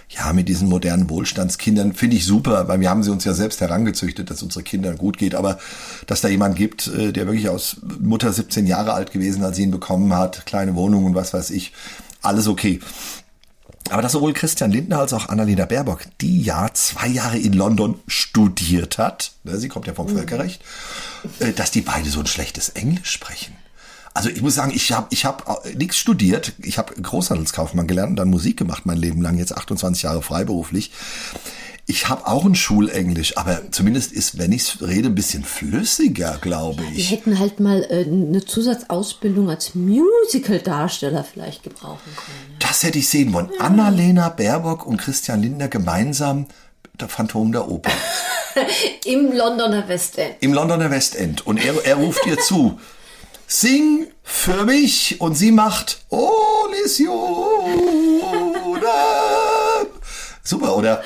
ja, 0.09 0.33
mit 0.33 0.49
diesen 0.49 0.69
modernen 0.69 1.09
Wohlstandskindern 1.09 1.95
finde 1.95 2.17
ich 2.17 2.27
super, 2.27 2.69
weil 2.69 2.81
wir 2.81 2.91
haben 2.91 3.03
sie 3.03 3.11
uns 3.11 3.25
ja 3.25 3.35
selbst 3.35 3.61
herangezüchtet, 3.61 4.31
dass 4.31 4.43
unsere 4.43 4.63
Kindern 4.63 4.97
gut 4.97 5.19
geht. 5.19 5.35
Aber 5.35 5.59
dass 6.07 6.21
da 6.21 6.29
jemand 6.29 6.57
gibt, 6.57 6.89
äh, 6.89 7.13
der 7.13 7.27
wirklich 7.27 7.49
aus 7.49 7.77
Mutter 8.01 8.33
17 8.33 8.67
Jahre 8.67 8.93
alt 8.93 9.13
gewesen, 9.13 9.45
als 9.45 9.57
sie 9.57 9.63
ihn 9.63 9.71
bekommen 9.71 10.15
hat, 10.15 10.47
kleine 10.47 10.75
Wohnung 10.75 11.05
und 11.05 11.15
was 11.15 11.33
weiß 11.33 11.51
ich, 11.51 11.73
alles 12.21 12.49
okay. 12.49 12.81
Aber 13.93 14.01
dass 14.03 14.13
sowohl 14.13 14.33
Christian 14.33 14.71
Lindner 14.71 15.01
als 15.01 15.13
auch 15.13 15.29
Annalena 15.29 15.67
Baerbock, 15.67 16.07
die 16.21 16.43
ja 16.43 16.71
zwei 16.73 17.09
Jahre 17.09 17.39
in 17.39 17.53
London 17.53 18.01
studiert 18.07 18.97
hat, 18.97 19.33
ne, 19.45 19.59
sie 19.59 19.69
kommt 19.69 19.87
ja 19.87 19.95
vom 19.95 20.09
Völkerrecht, 20.09 20.63
äh, 21.41 21.53
dass 21.53 21.71
die 21.71 21.83
beide 21.83 22.09
so 22.09 22.21
ein 22.21 22.27
schlechtes 22.27 22.71
Englisch 22.71 23.11
sprechen. 23.11 23.55
Also 24.15 24.29
ich 24.29 24.43
muss 24.43 24.55
sagen, 24.55 24.73
ich 24.75 24.93
habe 24.93 25.07
ich 25.11 25.25
hab 25.25 25.67
äh, 25.67 25.75
nichts 25.75 25.99
studiert. 25.99 26.53
Ich 26.63 26.79
habe 26.79 26.95
Großhandelskaufmann 26.95 27.87
gelernt 27.87 28.11
und 28.11 28.17
dann 28.17 28.29
Musik 28.29 28.57
gemacht 28.57 28.87
mein 28.87 28.99
Leben 28.99 29.21
lang, 29.21 29.37
jetzt 29.37 29.57
28 29.57 30.03
Jahre 30.05 30.23
freiberuflich. 30.23 30.91
Ich 31.93 32.09
habe 32.09 32.27
auch 32.27 32.47
ein 32.47 32.55
Schulenglisch, 32.55 33.37
aber 33.37 33.71
zumindest 33.71 34.13
ist, 34.13 34.39
wenn 34.39 34.51
ich 34.51 34.81
rede, 34.81 35.09
ein 35.11 35.15
bisschen 35.15 35.45
flüssiger, 35.45 36.39
glaube 36.41 36.83
Die 36.91 37.01
ich. 37.01 37.11
hätten 37.11 37.39
halt 37.39 37.61
mal 37.61 37.83
äh, 37.91 38.07
eine 38.07 38.43
Zusatzausbildung 38.43 39.51
als 39.51 39.75
Musical-Darsteller 39.75 41.23
vielleicht 41.23 41.63
gebrauchen 41.65 41.99
können. 42.17 42.57
Das 42.61 42.83
hätte 42.83 42.99
ich 42.99 43.11
sehen 43.11 43.35
wollen. 43.35 43.51
Annalena 43.59 44.31
Baerbock 44.31 44.87
und 44.87 44.97
Christian 44.97 45.43
Lindner 45.43 45.69
gemeinsam 45.69 46.47
der 46.99 47.09
Phantom 47.11 47.53
der 47.53 47.71
Oper. 47.71 47.93
Im 49.05 49.31
Londoner 49.37 49.87
Westend. 49.87 50.37
im 50.41 50.55
Londoner 50.55 50.91
Westend 50.91 51.47
und 51.47 51.63
er, 51.63 51.75
er 51.85 51.97
ruft 51.97 52.25
ihr 52.27 52.39
zu, 52.39 52.79
sing 53.47 54.07
für 54.23 54.65
mich 54.65 55.21
und 55.21 55.35
sie 55.35 55.53
macht 55.53 56.07
Olisionen. 56.09 57.53
Super, 60.43 60.75
oder? 60.77 61.03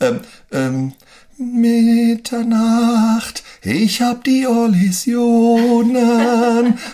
Ähm, 0.00 0.20
ähm, 0.52 0.92
Mitternacht, 1.40 3.44
ich 3.62 4.02
hab 4.02 4.24
die 4.24 4.48
Olisionen, 4.48 5.96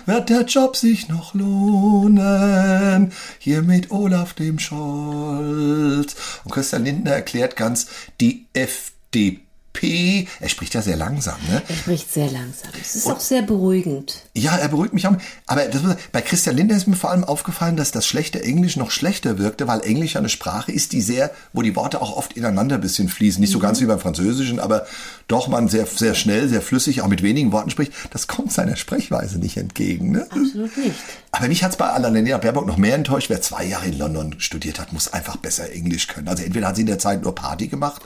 wird 0.04 0.28
der 0.28 0.42
Job 0.42 0.76
sich 0.76 1.08
noch 1.08 1.32
lohnen, 1.32 3.10
hier 3.38 3.62
mit 3.62 3.90
Olaf 3.90 4.34
dem 4.34 4.58
Scholz. 4.58 6.14
Und 6.44 6.52
Christian 6.52 6.84
Lindner 6.84 7.12
erklärt 7.12 7.56
ganz, 7.56 7.86
die 8.20 8.44
FDP 8.52 9.43
P. 9.74 10.28
Er 10.40 10.48
spricht 10.48 10.72
ja 10.72 10.80
sehr 10.80 10.96
langsam, 10.96 11.36
ne? 11.50 11.60
Er 11.68 11.74
spricht 11.74 12.10
sehr 12.10 12.30
langsam. 12.30 12.70
Es 12.80 12.94
ist 12.94 13.10
auch 13.10 13.20
sehr 13.20 13.42
beruhigend. 13.42 14.22
Ja, 14.32 14.56
er 14.56 14.68
beruhigt 14.68 14.94
mich 14.94 15.06
auch. 15.06 15.16
Aber 15.46 15.66
das, 15.66 15.82
bei 16.12 16.22
Christian 16.22 16.56
Lindner 16.56 16.76
ist 16.76 16.86
mir 16.86 16.96
vor 16.96 17.10
allem 17.10 17.24
aufgefallen, 17.24 17.76
dass 17.76 17.90
das 17.90 18.06
schlechte 18.06 18.42
Englisch 18.42 18.76
noch 18.76 18.90
schlechter 18.90 19.38
wirkte, 19.38 19.68
weil 19.68 19.80
Englisch 19.80 20.14
ja 20.14 20.20
eine 20.20 20.28
Sprache 20.28 20.72
ist, 20.72 20.92
die 20.92 21.02
sehr, 21.02 21.30
wo 21.52 21.60
die 21.60 21.76
Worte 21.76 22.00
auch 22.00 22.16
oft 22.16 22.34
ineinander 22.34 22.76
ein 22.76 22.80
bisschen 22.80 23.08
fließen. 23.08 23.40
Nicht 23.40 23.50
so 23.50 23.58
ganz 23.58 23.80
wie 23.80 23.86
beim 23.86 23.98
Französischen, 23.98 24.60
aber 24.60 24.86
doch 25.26 25.48
man 25.48 25.68
sehr, 25.68 25.86
sehr 25.86 26.14
schnell, 26.14 26.48
sehr 26.48 26.62
flüssig, 26.62 27.02
auch 27.02 27.08
mit 27.08 27.22
wenigen 27.22 27.50
Worten 27.50 27.70
spricht. 27.70 27.92
Das 28.12 28.28
kommt 28.28 28.52
seiner 28.52 28.76
Sprechweise 28.76 29.38
nicht 29.38 29.56
entgegen. 29.56 30.12
Ne? 30.12 30.22
Absolut 30.30 30.76
nicht. 30.76 30.94
Aber 31.32 31.48
mich 31.48 31.64
hat's 31.64 31.76
bei 31.76 31.88
Annalena 31.88 32.38
Baerbock 32.38 32.66
noch 32.66 32.76
mehr 32.76 32.94
enttäuscht. 32.94 33.28
Wer 33.28 33.42
zwei 33.42 33.64
Jahre 33.64 33.86
in 33.86 33.98
London 33.98 34.36
studiert 34.38 34.78
hat, 34.78 34.92
muss 34.92 35.12
einfach 35.12 35.36
besser 35.36 35.70
Englisch 35.72 36.06
können. 36.06 36.28
Also 36.28 36.44
entweder 36.44 36.68
hat 36.68 36.76
sie 36.76 36.82
in 36.82 36.86
der 36.86 37.00
Zeit 37.00 37.22
nur 37.22 37.34
Party 37.34 37.66
gemacht 37.66 38.02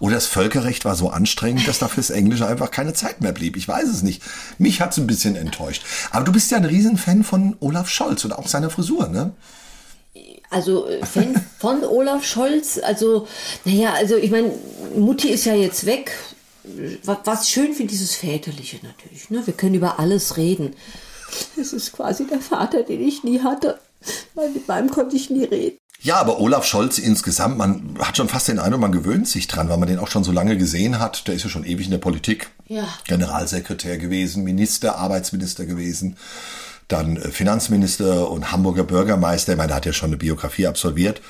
oder 0.00 0.14
das 0.14 0.26
Völkerrecht 0.26 0.84
war 0.84 0.94
so 0.96 1.10
anstrengend, 1.10 1.66
dass 1.68 1.78
da 1.78 1.88
fürs 1.88 2.10
Englische 2.10 2.46
einfach 2.46 2.70
keine 2.70 2.92
Zeit 2.94 3.20
mehr 3.20 3.32
blieb. 3.32 3.56
Ich 3.56 3.66
weiß 3.68 3.88
es 3.88 4.02
nicht. 4.02 4.22
Mich 4.58 4.80
hat's 4.80 4.96
ein 4.98 5.06
bisschen 5.06 5.36
enttäuscht. 5.36 5.84
Aber 6.10 6.24
du 6.24 6.32
bist 6.32 6.50
ja 6.50 6.56
ein 6.58 6.64
Riesenfan 6.64 7.24
von 7.24 7.56
Olaf 7.60 7.88
Scholz 7.88 8.24
und 8.24 8.32
auch 8.32 8.48
seiner 8.48 8.70
Frisur, 8.70 9.08
ne? 9.08 9.32
Also 10.50 10.86
äh, 10.88 11.04
Fan 11.04 11.34
von 11.58 11.82
Olaf 11.84 12.24
Scholz, 12.24 12.78
also 12.82 13.26
naja, 13.64 13.94
also 13.94 14.16
ich 14.16 14.30
meine, 14.30 14.52
Mutti 14.96 15.28
ist 15.30 15.44
ja 15.46 15.54
jetzt 15.54 15.86
weg. 15.86 16.12
Wa- 17.02 17.20
Was 17.24 17.50
schön 17.50 17.74
finde, 17.74 17.90
dieses 17.92 18.14
Väterliche 18.14 18.78
natürlich. 18.82 19.30
Ne? 19.30 19.44
Wir 19.46 19.54
können 19.54 19.74
über 19.74 19.98
alles 19.98 20.36
reden. 20.36 20.74
Es 21.60 21.72
ist 21.72 21.92
quasi 21.92 22.26
der 22.26 22.40
Vater, 22.40 22.84
den 22.84 23.00
ich 23.06 23.24
nie 23.24 23.40
hatte. 23.40 23.80
Weil 24.34 24.50
mit 24.50 24.68
meinem 24.68 24.90
konnte 24.90 25.16
ich 25.16 25.30
nie 25.30 25.44
reden. 25.44 25.78
Ja, 26.04 26.16
aber 26.16 26.38
Olaf 26.38 26.66
Scholz 26.66 26.98
insgesamt, 26.98 27.56
man 27.56 27.96
hat 27.98 28.18
schon 28.18 28.28
fast 28.28 28.48
den 28.48 28.58
Eindruck, 28.58 28.82
man 28.82 28.92
gewöhnt 28.92 29.26
sich 29.26 29.48
dran, 29.48 29.70
weil 29.70 29.78
man 29.78 29.88
den 29.88 29.98
auch 29.98 30.08
schon 30.08 30.22
so 30.22 30.32
lange 30.32 30.58
gesehen 30.58 30.98
hat. 30.98 31.26
Der 31.26 31.34
ist 31.34 31.44
ja 31.44 31.48
schon 31.48 31.64
ewig 31.64 31.86
in 31.86 31.92
der 31.92 31.98
Politik. 31.98 32.50
Ja. 32.68 32.86
Generalsekretär 33.06 33.96
gewesen, 33.96 34.44
Minister, 34.44 34.96
Arbeitsminister 34.96 35.64
gewesen, 35.64 36.18
dann 36.88 37.16
äh, 37.16 37.30
Finanzminister 37.30 38.30
und 38.30 38.52
Hamburger 38.52 38.84
Bürgermeister. 38.84 39.52
Ich 39.52 39.56
meine, 39.56 39.68
der 39.68 39.76
hat 39.76 39.86
ja 39.86 39.94
schon 39.94 40.10
eine 40.10 40.18
Biografie 40.18 40.66
absolviert. 40.66 41.22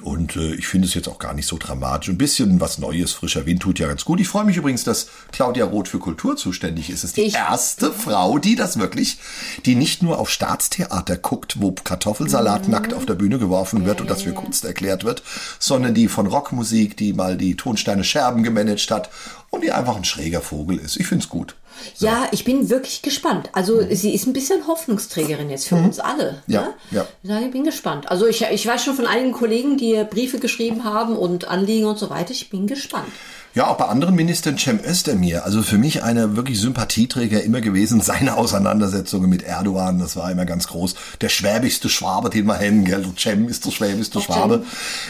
Und 0.00 0.36
äh, 0.36 0.54
ich 0.54 0.66
finde 0.66 0.86
es 0.88 0.94
jetzt 0.94 1.08
auch 1.08 1.18
gar 1.18 1.34
nicht 1.34 1.46
so 1.46 1.56
dramatisch. 1.58 2.08
Ein 2.08 2.18
bisschen 2.18 2.60
was 2.60 2.78
Neues, 2.78 3.12
frischer 3.12 3.46
Wind 3.46 3.60
tut 3.62 3.78
ja 3.78 3.86
ganz 3.88 4.04
gut. 4.04 4.20
Ich 4.20 4.28
freue 4.28 4.44
mich 4.44 4.56
übrigens, 4.56 4.84
dass 4.84 5.08
Claudia 5.32 5.64
Roth 5.64 5.88
für 5.88 5.98
Kultur 5.98 6.36
zuständig 6.36 6.90
ist. 6.90 6.98
Es 6.98 7.04
ist 7.10 7.16
die 7.16 7.22
Ich- 7.22 7.34
erste 7.34 7.92
Frau, 7.92 8.38
die 8.38 8.56
das 8.56 8.78
wirklich, 8.78 9.18
die 9.66 9.74
nicht 9.74 10.02
nur 10.02 10.18
auf 10.18 10.30
Staatstheater 10.30 11.16
guckt, 11.16 11.60
wo 11.60 11.72
Kartoffelsalat 11.72 12.68
nackt 12.68 12.94
auf 12.94 13.06
der 13.06 13.14
Bühne 13.14 13.38
geworfen 13.38 13.84
wird 13.86 14.00
und 14.00 14.08
das 14.10 14.22
für 14.22 14.32
Kunst 14.32 14.64
erklärt 14.64 15.04
wird, 15.04 15.22
sondern 15.58 15.94
die 15.94 16.08
von 16.08 16.26
Rockmusik, 16.26 16.96
die 16.96 17.12
mal 17.12 17.36
die 17.36 17.56
Tonsteine 17.56 18.04
Scherben 18.04 18.42
gemanagt 18.42 18.90
hat 18.90 19.10
und 19.50 19.62
die 19.62 19.72
einfach 19.72 19.96
ein 19.96 20.04
schräger 20.04 20.40
Vogel 20.40 20.78
ist. 20.78 20.96
Ich 20.96 21.06
finde 21.06 21.24
es 21.24 21.28
gut. 21.28 21.54
Ja, 21.98 22.28
ich 22.32 22.44
bin 22.44 22.70
wirklich 22.70 23.02
gespannt. 23.02 23.50
Also 23.52 23.80
sie 23.90 24.14
ist 24.14 24.26
ein 24.26 24.32
bisschen 24.32 24.66
Hoffnungsträgerin 24.66 25.50
jetzt 25.50 25.68
für 25.68 25.76
uns 25.76 26.00
alle. 26.00 26.42
Ja, 26.46 26.62
ne? 26.62 26.74
ja. 26.90 27.06
Ja, 27.22 27.40
ich 27.40 27.50
bin 27.50 27.64
gespannt. 27.64 28.10
Also 28.10 28.26
ich, 28.26 28.42
ich 28.42 28.66
weiß 28.66 28.84
schon 28.84 28.94
von 28.94 29.06
einigen 29.06 29.32
Kollegen, 29.32 29.76
die 29.76 30.04
Briefe 30.08 30.38
geschrieben 30.38 30.84
haben 30.84 31.16
und 31.16 31.48
Anliegen 31.48 31.86
und 31.86 31.98
so 31.98 32.10
weiter. 32.10 32.32
Ich 32.32 32.50
bin 32.50 32.66
gespannt. 32.66 33.08
Ja, 33.54 33.68
auch 33.68 33.76
bei 33.76 33.84
anderen 33.84 34.16
Ministern, 34.16 34.58
Cem 34.58 34.80
Özdemir, 34.84 35.44
also 35.44 35.62
für 35.62 35.78
mich 35.78 36.02
eine 36.02 36.34
wirklich 36.34 36.60
Sympathieträger 36.60 37.40
immer 37.44 37.60
gewesen, 37.60 38.00
seine 38.00 38.36
Auseinandersetzungen 38.36 39.30
mit 39.30 39.44
Erdogan, 39.44 40.00
das 40.00 40.16
war 40.16 40.28
immer 40.30 40.44
ganz 40.44 40.66
groß. 40.66 40.96
Der 41.20 41.28
schwäbigste 41.28 41.88
Schwabe, 41.88 42.30
den 42.30 42.46
wir 42.46 42.56
kennen, 42.56 42.84
gell? 42.84 43.04
Cem 43.16 43.48
ist 43.48 43.64
der 43.64 43.70
schwäbigste 43.70 44.20
Schwabe. 44.20 44.64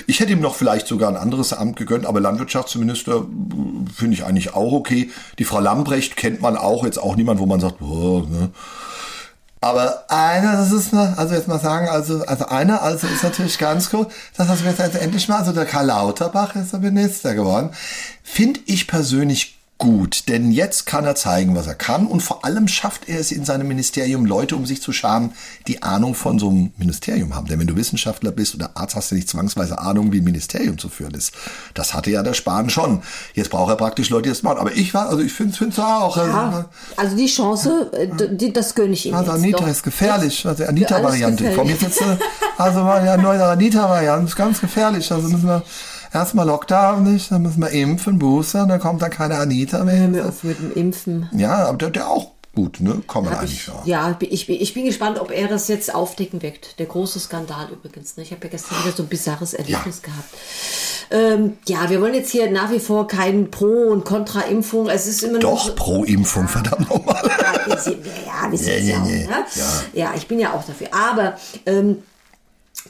Ich 0.07 0.21
hätte 0.21 0.33
ihm 0.33 0.41
noch 0.41 0.57
vielleicht 0.57 0.87
sogar 0.87 1.09
ein 1.09 1.17
anderes 1.17 1.55
Amt 1.55 1.77
gegönnt, 1.77 2.05
aber 2.05 2.21
Landwirtschaftsminister 2.21 3.25
finde 3.95 4.15
ich 4.15 4.25
eigentlich 4.25 4.53
auch 4.53 4.73
okay. 4.73 5.11
Die 5.39 5.45
Frau 5.45 5.61
Lambrecht 5.61 6.17
kennt 6.17 6.43
man 6.43 6.59
auch, 6.59 6.85
jetzt 6.85 6.99
auch 6.99 7.17
niemand, 7.17 7.41
wo 7.41 7.47
man 7.47 7.61
sagt, 7.61 7.81
oh, 7.81 8.27
ne? 8.31 8.51
Aber 9.65 10.05
einer, 10.09 10.59
das 10.59 10.73
ist 10.73 10.93
also 10.93 11.35
jetzt 11.35 11.49
mal 11.49 11.59
sagen, 11.59 11.89
also, 11.89 12.23
also 12.27 12.45
einer, 12.45 12.83
also 12.83 13.07
ist 13.07 13.23
natürlich 13.23 13.57
ganz 13.57 13.89
cool, 13.95 14.07
dass 14.37 14.47
das 14.47 14.61
jetzt 14.63 14.95
endlich 14.95 15.27
mal, 15.27 15.39
also 15.39 15.53
der 15.53 15.65
Karl 15.65 15.87
Lauterbach 15.87 16.55
ist 16.55 16.75
der 16.75 16.81
Minister 16.81 17.35
geworden. 17.35 17.71
Finde 18.23 18.61
ich 18.67 18.87
persönlich 18.87 19.57
gut, 19.79 20.29
denn 20.29 20.53
jetzt 20.53 20.87
kann 20.87 21.05
er 21.05 21.17
zeigen, 21.17 21.57
was 21.57 21.67
er 21.67 21.75
kann 21.75 22.07
und 22.07 22.21
vor 22.21 22.45
allem 22.45 22.69
schafft 22.69 23.09
er 23.09 23.19
es 23.19 23.33
in 23.33 23.45
seinem 23.45 23.67
Ministerium 23.67 24.25
Leute 24.25 24.55
um 24.55 24.67
sich 24.67 24.81
zu 24.81 24.93
scharen, 24.93 25.33
die 25.67 25.83
Ahnung 25.83 26.15
von 26.15 26.39
so 26.39 26.49
einem 26.49 26.73
Ministerium 26.77 27.35
haben. 27.35 27.49
Denn 27.49 27.59
wenn 27.59 27.67
du 27.67 27.77
Wissenschaftler 27.77 28.31
bist 28.31 28.55
oder 28.55 28.71
Arzt, 28.75 28.95
hast 28.95 29.11
du 29.11 29.17
nicht 29.17 29.29
zwangsweise 29.29 29.79
Ahnung, 29.79 30.13
wie 30.13 30.19
ein 30.19 30.25
Ministerium 30.25 30.79
zu 30.79 30.89
führen 30.89 31.15
ist. 31.15 31.33
Das 31.75 31.93
hatte 31.93 32.11
ja 32.11 32.23
der 32.23 32.35
Spahn 32.35 32.71
schon. 32.71 33.03
Jetzt 33.35 33.51
braucht 33.51 33.71
er 33.71 33.77
praktisch 33.77 34.11
Leute, 34.11 34.25
die 34.25 34.29
das 34.29 34.45
machen. 34.45 34.59
Aber 34.59 34.73
ich 34.73 34.95
war, 34.95 35.09
also 35.09 35.23
ich 35.23 35.33
finde 35.33 35.53
es 35.53 35.79
auch. 35.79 36.17
Also, 36.17 36.31
Ja, 36.31 36.69
also 36.97 37.17
die 37.17 37.27
Chance, 37.27 37.91
äh, 37.93 38.37
die, 38.37 38.53
das 38.53 38.75
gönne 38.75 38.93
ich 38.93 39.07
ihm 39.07 39.15
also. 39.15 39.33
Anita 39.33 39.59
doch. 39.59 39.69
ist 39.69 39.83
gefährlich, 39.83 40.47
also 40.47 40.65
Anita-Variante. 40.65 41.53
Komm 41.57 41.69
jetzt 41.69 41.83
jetzt, 41.83 42.01
äh, 42.01 42.17
also 42.57 42.81
mal 42.81 43.05
ja 43.05 43.17
neue 43.17 43.45
Anita-Variante, 43.45 44.27
ist 44.27 44.37
ganz 44.37 44.61
gefährlich. 44.61 45.11
Also 45.11 45.29
müssen 45.29 45.47
wir 45.49 45.63
erstmal 46.15 46.47
Lockdown 46.47 47.03
nicht, 47.13 47.31
dann 47.31 47.43
müssen 47.43 47.61
wir 47.61 47.71
impfen, 47.71 48.19
Booster, 48.19 48.67
dann 48.67 48.81
kommt 48.81 49.03
dann 49.03 49.11
keine 49.11 49.37
Anita 49.37 49.85
mehr. 49.85 50.09
mir 50.09 50.27
auf 50.29 50.43
mit 50.45 50.59
dem 50.59 50.73
Impfen. 50.73 51.29
Ja, 51.33 51.67
aber 51.69 51.79
der, 51.79 51.91
der 51.91 52.09
auch 52.09 52.31
gut, 52.55 52.79
ne? 52.81 53.03
Kann 53.09 53.25
man 53.25 53.33
Hab 53.33 53.41
eigentlich 53.41 53.55
ich, 53.55 53.65
sagen. 53.65 53.81
ja, 53.85 54.17
ich 54.21 54.47
bin- 54.47 54.61
ich 54.61 54.75
bin, 54.75 54.85
gespannt, 54.85 55.19
ob 55.21 55.33
er 55.33 55.49
das 55.49 55.67
jetzt 55.67 55.93
aufdecken 55.93 56.41
wird. 56.41 56.79
Der 56.79 56.87
große 56.87 57.19
Skandal 57.19 57.67
übrigens. 57.73 58.17
Ne? 58.17 58.23
Ich 58.23 58.31
habe 58.31 58.45
ja 58.45 58.51
gestern 58.51 58.79
wieder 58.85 58.95
so 58.97 59.03
ein 59.03 59.09
bizarres 59.09 59.55
Erlebnis 59.55 60.03
gehabt. 60.03 60.29
Ähm, 61.11 61.55
ja, 61.67 61.91
wir 61.91 62.01
wollen 62.01 62.15
jetzt 62.15 62.31
hier 62.31 62.49
nach 62.51 62.71
wie 62.71 62.79
vor 62.79 63.09
kein 63.09 63.51
Pro- 63.51 63.91
und 63.91 64.05
Kontra-Impfung. 64.05 64.89
Es 64.89 65.07
ist 65.09 65.23
immer 65.25 65.41
noch 65.41 65.61
so- 65.65 65.71
Doch, 65.71 65.75
pro 65.77 66.05
Impfung, 66.05 66.47
verdammt 66.47 66.89
nochmal. 66.89 67.21
Ja, 67.25 67.67
wir 67.67 67.93
ja, 68.25 68.51
wir 68.51 68.59
sind 68.59 68.69
Ja, 68.69 68.75
ja, 68.77 69.05
ja, 69.05 69.15
ja. 69.17 69.27
ne? 69.27 69.45
Ja. 69.57 69.83
ja, 69.93 70.13
ich 70.17 70.29
bin 70.29 70.39
ja 70.39 70.53
auch 70.55 70.65
dafür. 70.65 70.89
Aber 70.93 71.35
ähm, 71.67 72.05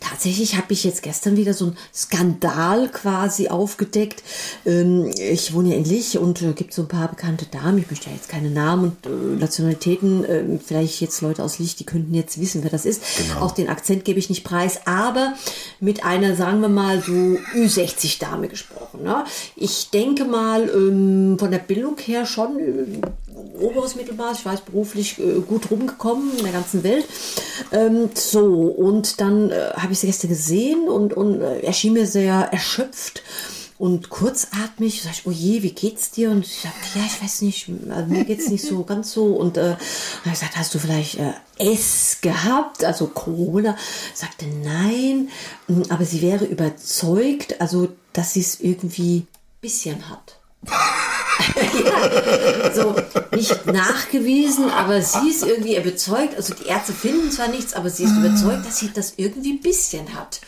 tatsächlich 0.01 0.57
habe 0.57 0.73
ich 0.73 0.85
jetzt 0.85 1.03
gestern 1.03 1.37
wieder 1.37 1.55
so 1.55 1.67
einen 1.67 1.77
Skandal 1.95 2.89
quasi 2.89 3.49
aufgedeckt. 3.49 4.23
Ähm, 4.67 5.11
ich 5.19 5.53
wohne 5.55 5.71
ja 5.71 5.77
in 5.77 5.85
Lich 5.85 6.19
und 6.19 6.43
äh, 6.43 6.53
gibt 6.53 6.73
so 6.73 6.83
ein 6.83 6.89
paar 6.89 7.09
bekannte 7.09 7.47
Damen. 7.47 7.79
Ich 7.79 7.91
möchte 7.91 8.11
ja 8.11 8.17
jetzt 8.17 8.29
keine 8.29 8.51
Namen 8.51 8.85
und 8.85 9.07
äh, 9.07 9.41
Nationalitäten. 9.41 10.25
Äh, 10.25 10.59
vielleicht 10.65 11.01
jetzt 11.01 11.21
Leute 11.21 11.43
aus 11.43 11.59
Lich, 11.59 11.77
die 11.77 11.87
könnten 11.87 12.15
jetzt 12.15 12.41
wissen, 12.41 12.63
wer 12.63 12.71
das 12.71 12.85
ist. 12.85 13.03
Genau. 13.19 13.41
Auch 13.41 13.53
den 13.53 13.69
Akzent 13.69 14.05
gebe 14.05 14.19
ich 14.19 14.29
nicht 14.29 14.45
preis. 14.45 14.81
Aber 14.87 15.35
mit 15.81 16.05
einer, 16.05 16.37
sagen 16.37 16.61
wir 16.61 16.69
mal, 16.69 17.01
so 17.01 17.13
Ü60-Dame 17.13 18.49
gesprochen. 18.49 19.03
Ne? 19.03 19.25
Ich 19.57 19.91
denke 19.91 20.25
mal, 20.25 20.69
ähm, 20.69 21.37
von 21.39 21.51
der 21.51 21.59
Bildung 21.59 21.97
her 21.99 22.27
schon 22.27 22.59
äh, 22.59 23.24
oberes 23.65 23.97
Mittelmaß, 23.97 24.41
ich 24.41 24.47
weiß, 24.47 24.61
beruflich 24.63 25.19
äh, 25.19 25.41
gut 25.41 25.71
rumgekommen 25.71 26.37
in 26.37 26.45
der 26.45 26.53
ganzen 26.53 26.83
Welt. 26.83 27.07
Ähm, 27.73 28.11
so, 28.15 28.45
und 28.45 29.21
dann 29.21 29.51
äh, 29.51 29.73
habe 29.77 29.93
ich 29.93 29.99
sie 29.99 30.07
gestern 30.07 30.31
gesehen 30.31 30.89
und, 30.89 31.15
und 31.15 31.41
äh, 31.41 31.61
er 31.61 31.73
schien 31.73 31.95
mir 31.95 32.07
sehr 32.07 32.35
erschöpft 32.53 33.23
und 33.77 34.09
kurzatmig. 34.09 35.03
Sag 35.03 35.13
ich, 35.13 35.27
oh 35.27 35.31
je, 35.31 35.63
wie 35.63 35.73
geht's 35.73 36.11
dir? 36.11 36.31
Und 36.31 36.45
ich 36.47 36.61
sagte, 36.61 36.99
ja, 36.99 37.05
ich 37.07 37.23
weiß 37.23 37.43
nicht, 37.43 37.69
also 37.91 38.13
mir 38.13 38.25
geht's 38.25 38.49
nicht 38.49 38.65
so 38.65 38.85
ganz 38.85 39.13
so. 39.13 39.27
Und 39.27 39.57
äh, 39.57 39.77
ich 40.25 40.31
gesagt, 40.31 40.57
hast 40.57 40.75
du 40.75 40.79
vielleicht 40.79 41.19
äh, 41.19 41.33
S 41.59 42.19
gehabt, 42.21 42.85
also 42.85 43.09
Corona? 43.09 43.77
Sagte, 44.15 44.47
nein, 44.47 45.29
Mm, 45.69 45.83
aber 45.89 46.05
sie 46.05 46.21
wäre 46.21 46.45
überzeugt, 46.45 47.61
also 47.61 47.89
dass 48.13 48.35
sie 48.35 48.41
es 48.41 48.61
irgendwie 48.61 49.27
bisschen 49.61 50.11
hat 50.11 50.39
ja, 51.85 52.73
so 52.75 52.95
nicht 53.35 53.67
nachgewiesen, 53.67 54.71
aber 54.71 55.03
sie 55.03 55.31
ist 55.31 55.43
irgendwie 55.43 55.77
überzeugt. 55.77 56.37
Also 56.37 56.55
die 56.55 56.67
Ärzte 56.67 56.93
finden 56.93 57.31
zwar 57.31 57.49
nichts, 57.49 57.75
aber 57.75 57.91
sie 57.91 58.05
ist 58.05 58.17
überzeugt, 58.17 58.67
dass 58.67 58.79
sie 58.79 58.93
das 58.93 59.15
irgendwie 59.17 59.53
ein 59.53 59.61
bisschen 59.61 60.15
hat. 60.15 60.41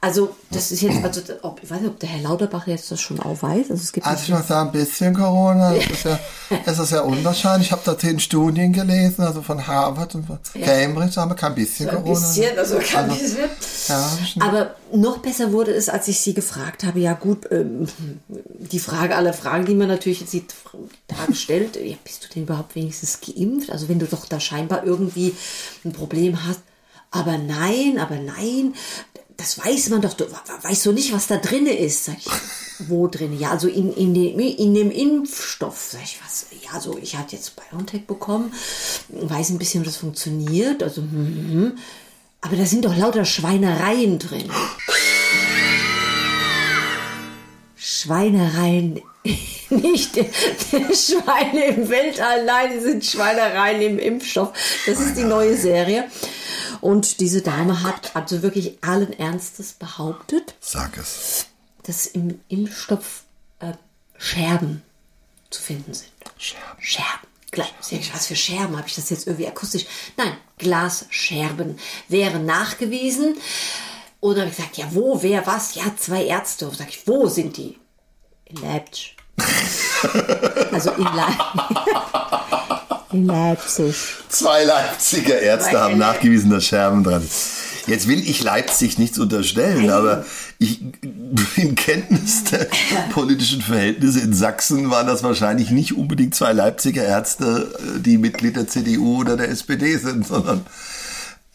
Also 0.00 0.36
das 0.52 0.70
ist 0.70 0.82
jetzt, 0.82 1.02
also 1.04 1.20
ob, 1.42 1.60
ich 1.60 1.68
weiß 1.68 1.80
nicht, 1.80 1.90
ob 1.90 1.98
der 1.98 2.08
Herr 2.08 2.22
Lauterbach 2.22 2.68
jetzt 2.68 2.90
das 2.92 3.00
schon 3.00 3.18
auch 3.18 3.42
weiß. 3.42 3.70
Also 3.70 3.82
es 3.82 3.92
gibt 3.92 4.06
Also 4.06 4.22
ich 4.22 4.28
muss 4.30 4.46
sagen, 4.46 4.68
ein 4.68 4.72
bisschen 4.72 5.12
Corona, 5.12 5.74
das 5.74 5.86
ist 5.86 6.04
ja, 6.04 6.20
das 6.64 6.78
ist 6.78 6.92
ja 6.92 7.00
unwahrscheinlich. 7.00 7.68
Ich 7.68 7.72
habe 7.72 7.82
da 7.84 7.98
zehn 7.98 8.20
Studien 8.20 8.72
gelesen, 8.72 9.22
also 9.24 9.42
von 9.42 9.66
Harvard 9.66 10.14
und 10.14 10.26
von 10.26 10.38
Cambridge, 10.62 11.12
da 11.16 11.22
haben 11.22 11.32
wir 11.32 11.34
kein 11.34 11.54
bisschen 11.56 11.90
ein 11.90 11.96
Corona. 11.96 12.12
bisschen, 12.20 12.56
also 12.58 12.78
kein 12.78 13.08
bisschen. 13.08 13.50
Ja, 13.88 14.08
Aber 14.38 14.74
noch 14.92 15.18
besser 15.18 15.52
wurde 15.52 15.72
es, 15.72 15.88
als 15.88 16.06
ich 16.06 16.20
sie 16.20 16.32
gefragt 16.32 16.84
habe, 16.84 17.00
ja 17.00 17.14
gut, 17.14 17.50
ähm, 17.50 17.88
die 18.28 18.78
Frage 18.78 19.16
aller 19.16 19.32
Fragen, 19.32 19.66
die 19.66 19.74
man 19.74 19.88
natürlich 19.88 20.20
jetzt 20.20 20.32
die 20.32 20.44
Tage 21.08 21.34
stellt, 21.34 21.74
ja, 21.74 21.96
bist 22.04 22.24
du 22.24 22.28
denn 22.32 22.44
überhaupt 22.44 22.76
wenigstens 22.76 23.18
geimpft? 23.20 23.70
Also 23.70 23.88
wenn 23.88 23.98
du 23.98 24.06
doch 24.06 24.26
da 24.26 24.38
scheinbar 24.38 24.84
irgendwie 24.84 25.34
ein 25.84 25.92
Problem 25.92 26.46
hast. 26.46 26.60
Aber 27.10 27.38
nein, 27.38 27.98
aber 27.98 28.16
nein, 28.16 28.74
das 29.38 29.56
weiß 29.56 29.90
man 29.90 30.02
doch, 30.02 30.14
du 30.14 30.26
weißt 30.62 30.86
du 30.86 30.92
nicht, 30.92 31.12
was 31.12 31.28
da 31.28 31.36
drinne 31.36 31.70
ist, 31.70 32.04
sag 32.06 32.18
ich. 32.18 32.26
Wo 32.88 33.06
drin? 33.06 33.38
Ja, 33.38 33.52
also 33.52 33.68
in, 33.68 33.92
in, 33.94 34.12
dem, 34.12 34.38
in 34.38 34.74
dem 34.74 34.90
Impfstoff, 34.90 35.90
sag 35.92 36.02
ich 36.02 36.18
was. 36.24 36.46
Ja, 36.64 36.80
so, 36.80 36.98
ich 36.98 37.16
hatte 37.16 37.36
jetzt 37.36 37.54
BioNTech 37.54 38.06
bekommen, 38.06 38.52
weiß 39.08 39.50
ein 39.50 39.58
bisschen, 39.58 39.82
wie 39.82 39.86
das 39.86 39.96
funktioniert, 39.96 40.82
also, 40.82 41.02
hm, 41.02 41.50
hm. 41.50 41.78
aber 42.40 42.56
da 42.56 42.66
sind 42.66 42.84
doch 42.84 42.96
lauter 42.96 43.24
Schweinereien 43.24 44.18
drin. 44.18 44.50
Schweinereien, 47.76 49.00
nicht 49.70 50.14
Schweine 50.14 51.66
im 51.66 51.88
Weltall, 51.88 52.44
nein, 52.44 52.72
es 52.76 52.84
sind 52.84 53.04
Schweinereien 53.04 53.80
im 53.82 53.98
Impfstoff. 53.98 54.52
Das 54.86 55.00
ist 55.00 55.16
die 55.16 55.24
neue 55.24 55.56
Serie. 55.56 56.08
Und 56.80 57.20
diese 57.20 57.42
Dame 57.42 57.82
hat 57.82 58.14
also 58.14 58.42
wirklich 58.42 58.78
allen 58.82 59.12
Ernstes 59.18 59.72
behauptet, 59.72 60.54
Sag 60.60 60.96
es. 60.96 61.46
dass 61.82 62.06
im 62.06 62.40
Impfstoff 62.48 63.24
äh, 63.60 63.72
Scherben 64.16 64.82
zu 65.50 65.60
finden 65.62 65.94
sind. 65.94 66.10
Scherben. 66.36 66.78
Scherben. 66.80 67.28
Gleich, 67.50 67.72
was 68.12 68.26
für 68.26 68.36
Scherben? 68.36 68.76
Habe 68.76 68.86
ich 68.88 68.94
das 68.94 69.08
jetzt 69.10 69.26
irgendwie 69.26 69.48
akustisch? 69.48 69.86
Nein, 70.16 70.36
Glasscherben 70.58 71.78
wären 72.08 72.44
nachgewiesen. 72.44 73.36
Und 74.20 74.34
dann 74.34 74.42
habe 74.42 74.50
ich 74.50 74.56
gesagt, 74.56 74.76
ja, 74.76 74.86
wo, 74.90 75.22
wer, 75.22 75.46
was? 75.46 75.74
Ja, 75.74 75.84
zwei 75.96 76.24
Ärzte. 76.24 76.68
Und 76.68 76.76
sag 76.76 76.90
ich, 76.90 77.06
wo 77.06 77.26
sind 77.28 77.56
die? 77.56 77.78
In 78.44 78.56
Leipzig. 78.58 79.16
also 80.72 80.90
in, 80.92 81.04
Le 81.04 81.26
in 83.12 83.26
Leipzig. 83.26 83.94
Zwei 84.28 84.64
Leipziger 84.64 85.38
Ärzte 85.40 85.70
Zwei 85.72 85.78
haben 85.78 85.98
nachgewiesen, 85.98 86.50
dass 86.50 86.64
Scherben 86.64 87.04
dran 87.04 87.20
sind. 87.20 87.32
Jetzt 87.88 88.06
will 88.06 88.20
ich 88.20 88.42
Leipzig 88.42 88.98
nichts 88.98 89.18
unterstellen, 89.18 89.88
aber 89.88 90.26
ich, 90.58 90.82
in 91.56 91.74
Kenntnis 91.74 92.44
der 92.44 92.66
politischen 93.12 93.62
Verhältnisse 93.62 94.20
in 94.20 94.34
Sachsen 94.34 94.90
waren 94.90 95.06
das 95.06 95.22
wahrscheinlich 95.22 95.70
nicht 95.70 95.96
unbedingt 95.96 96.34
zwei 96.34 96.52
Leipziger 96.52 97.02
Ärzte, 97.02 97.72
äh, 97.78 98.00
die 98.00 98.18
Mitglied 98.18 98.56
der 98.56 98.68
CDU 98.68 99.20
oder 99.20 99.38
der 99.38 99.48
SPD 99.48 99.96
sind, 99.96 100.26
sondern 100.26 100.66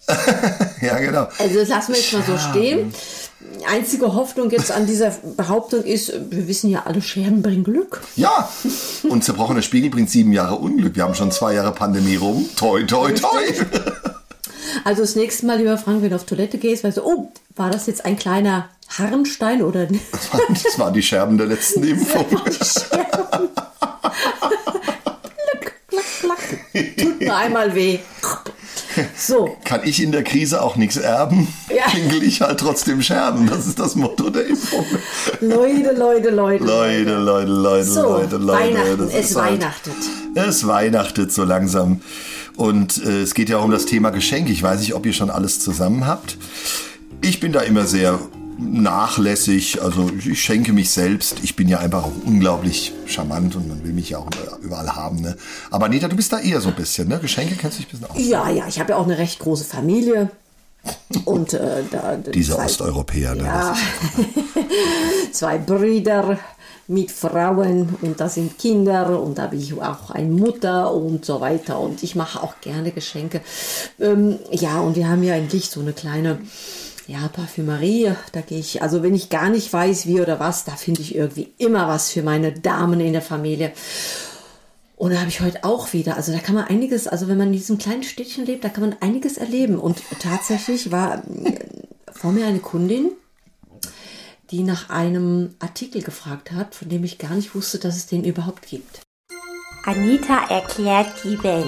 ja 0.82 0.98
genau. 1.00 1.30
Also 1.38 1.60
das 1.60 1.70
lassen 1.70 1.94
wir 1.94 2.00
jetzt 2.00 2.14
mal 2.14 2.24
so 2.24 2.38
stehen. 2.38 2.94
Einzige 3.68 4.14
Hoffnung 4.14 4.50
jetzt 4.52 4.72
an 4.72 4.86
dieser 4.86 5.12
Behauptung 5.38 5.84
ist, 5.84 6.14
wir 6.30 6.48
wissen 6.48 6.70
ja 6.70 6.84
alle, 6.86 7.02
Scherben 7.02 7.42
bringen 7.42 7.64
Glück. 7.64 8.02
Ja, 8.16 8.50
und 9.04 9.24
zerbrochener 9.24 9.62
Spiegel 9.62 9.90
bringt 9.90 10.10
sieben 10.10 10.34
Jahre 10.34 10.56
Unglück. 10.56 10.96
Wir 10.96 11.04
haben 11.04 11.16
schon 11.16 11.32
zwei 11.32 11.54
Jahre 11.54 11.72
Pandemie 11.72 12.18
rum. 12.18 12.50
Toi, 12.56 12.84
toi, 12.84 13.12
toi. 13.12 13.42
Also 14.84 15.02
das 15.02 15.16
nächste 15.16 15.46
Mal, 15.46 15.60
lieber 15.60 15.78
Frank, 15.78 16.02
wenn 16.02 16.10
du 16.10 16.16
auf 16.16 16.26
Toilette 16.26 16.58
gehst, 16.58 16.84
weißt 16.84 16.98
du, 16.98 17.06
oh, 17.06 17.32
war 17.56 17.70
das 17.70 17.88
jetzt 17.88 18.06
ein 18.06 18.18
kleiner 18.18 18.70
Harnstein 18.90 19.62
oder 19.62 19.88
Das 19.88 20.78
waren 20.80 20.94
die 20.94 21.02
Scherben 21.04 21.38
der 21.38 21.48
letzten 21.48 21.84
Impfung. 21.84 22.26
Scherben? 22.52 23.50
Klack, 25.88 26.06
klack, 26.20 26.40
klack. 26.72 26.98
Tut 26.98 27.22
nur 27.22 27.36
einmal 27.36 27.74
weh. 27.76 28.00
So, 29.18 29.58
Kann 29.64 29.82
ich 29.86 30.02
in 30.02 30.12
der 30.12 30.24
Krise 30.24 30.62
auch 30.62 30.76
nichts 30.76 30.98
erben, 30.98 31.48
Ja. 31.70 31.84
klingel 31.90 32.24
ich 32.24 32.42
halt 32.42 32.60
trotzdem 32.60 33.02
Scherben. 33.02 33.48
Das 33.48 33.66
ist 33.68 33.80
das 33.80 33.96
Motto 33.96 34.30
der 34.30 34.48
Impfung. 34.48 34.86
Leute, 35.42 35.92
Leute, 35.94 36.30
Leute. 36.30 36.64
Leute, 36.64 37.16
Leute, 37.16 37.52
Leute, 37.52 37.86
So, 37.86 38.02
Leute, 38.18 38.38
Leute. 38.38 38.60
Weihnachten, 38.76 38.98
das 38.98 39.14
es 39.14 39.30
ist 39.32 39.36
halt- 39.36 39.52
weihnachtet. 39.62 39.94
Es 40.36 40.68
weihnachtet 40.68 41.32
so 41.32 41.44
langsam. 41.44 42.02
Und 42.56 43.04
äh, 43.04 43.22
es 43.22 43.34
geht 43.34 43.50
ja 43.50 43.58
auch 43.58 43.64
um 43.66 43.72
das 43.72 43.86
Thema 43.86 44.10
Geschenke. 44.12 44.52
Ich 44.52 44.62
weiß 44.62 44.80
nicht, 44.80 44.94
ob 44.94 45.06
ihr 45.06 45.14
schon 45.14 45.30
alles 45.30 45.60
zusammen 45.60 46.06
habt. 46.06 46.38
Ich 47.22 47.40
bin 47.40 47.52
da 47.52 47.62
immer 47.62 47.86
sehr 47.86 48.20
nachlässig. 48.60 49.82
Also 49.82 50.10
ich 50.26 50.42
schenke 50.42 50.74
mich 50.74 50.90
selbst. 50.92 51.38
Ich 51.44 51.56
bin 51.56 51.68
ja 51.68 51.80
einfach 51.80 52.04
auch 52.04 52.12
unglaublich 52.26 52.94
charmant 53.06 53.56
und 53.56 53.68
man 53.68 53.84
will 53.84 53.94
mich 53.94 54.10
ja 54.12 54.20
auch 54.20 54.30
überall 54.62 54.96
haben. 54.96 55.22
Ne? 55.22 55.36
Aber 55.72 55.86
Anita, 55.86 56.08
du 56.08 56.16
bist 56.16 56.32
da 56.32 56.40
eher 56.40 56.62
so 56.62 56.70
ein 56.70 56.76
bisschen. 56.76 57.08
Ne? 57.08 57.20
Geschenke 57.20 57.56
kennst 57.56 57.80
du 57.80 57.84
dich 57.84 57.94
ein 57.94 58.00
bisschen 58.00 58.12
aus. 58.16 58.28
Ja, 58.30 58.50
ja, 58.50 58.68
ich 58.68 58.80
habe 58.80 58.92
ja 58.92 58.98
auch 58.98 59.06
eine 59.06 59.18
recht 59.18 59.40
große 59.40 59.64
Familie. 59.64 60.30
Und 61.26 61.54
äh, 61.54 61.84
da, 61.92 62.18
Diese 62.18 62.56
zwei- 62.56 62.66
Osteuropäer. 62.66 63.36
Ne? 63.36 63.44
Ja. 63.44 63.76
zwei 65.32 65.58
Brüder 65.58 66.38
mit 66.86 67.12
Frauen 67.12 67.96
und 68.02 68.20
da 68.20 68.28
sind 68.28 68.60
Kinder 68.60 69.22
und 69.22 69.38
da 69.38 69.48
bin 69.48 69.62
ich 69.62 69.74
auch 69.82 70.12
eine 70.12 70.28
Mutter 70.28 70.94
und 70.94 71.24
so 71.24 71.40
weiter 71.40 71.80
und 71.80 72.04
ich 72.04 72.16
mache 72.16 72.44
auch 72.44 72.56
gerne 72.60 72.92
Geschenke. 72.92 73.40
Ähm, 74.02 74.38
ja, 74.52 74.82
und 74.82 74.98
wir 74.98 75.08
haben 75.08 75.24
ja 75.24 75.36
endlich 75.36 75.70
so 75.70 75.80
eine 75.80 75.94
kleine 75.94 76.40
ja, 77.08 77.28
Parfümerie, 77.28 78.14
da 78.32 78.42
gehe 78.42 78.60
ich, 78.60 78.82
also 78.82 79.04
wenn 79.04 79.16
ich 79.16 79.30
gar 79.30 79.50
nicht 79.50 79.72
weiß, 79.72 80.08
wie 80.08 80.22
oder 80.22 80.40
was, 80.40 80.64
da 80.64 80.76
finde 80.76 81.02
ich 81.02 81.16
irgendwie 81.16 81.54
immer 81.58 81.88
was 81.88 82.12
für 82.12 82.24
meine 82.24 82.54
Damen 82.54 83.00
in 83.00 83.14
der 83.14 83.22
Familie. 83.22 83.74
Und 84.96 85.12
da 85.12 85.20
habe 85.20 85.30
ich 85.30 85.42
heute 85.42 85.64
auch 85.64 85.92
wieder, 85.92 86.16
also 86.16 86.32
da 86.32 86.40
kann 86.40 86.56
man 86.56 86.66
einiges, 86.66 87.08
also 87.08 87.28
wenn 87.28 87.38
man 87.38 87.48
in 87.48 87.54
diesem 87.54 87.78
kleinen 87.78 88.04
Städtchen 88.04 88.46
lebt, 88.46 88.64
da 88.64 88.70
kann 88.70 88.88
man 88.88 88.96
einiges 89.02 89.38
erleben. 89.38 89.78
Und 89.78 90.02
tatsächlich 90.20 90.92
war 90.92 91.24
äh, 91.28 91.60
vor 92.12 92.32
mir 92.32 92.46
eine 92.46 92.60
Kundin, 92.60 93.12
die 94.52 94.64
nach 94.64 94.90
einem 94.90 95.56
Artikel 95.60 96.04
gefragt 96.04 96.52
hat, 96.52 96.76
von 96.76 96.88
dem 96.88 97.04
ich 97.04 97.18
gar 97.18 97.34
nicht 97.34 97.54
wusste, 97.56 97.80
dass 97.80 97.98
es 97.98 98.06
den 98.06 98.24
überhaupt 98.24 98.68
gibt. 98.68 99.02
Anita 99.84 100.46
erklärt 100.50 101.12
die 101.26 101.44
Welt. 101.44 101.66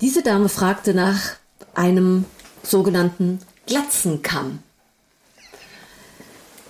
Diese 0.00 0.22
Dame 0.22 0.48
fragte 0.48 0.94
nach 0.94 1.36
einem 1.74 2.26
sogenannten 2.62 3.40
Glatzenkamm. 3.66 4.58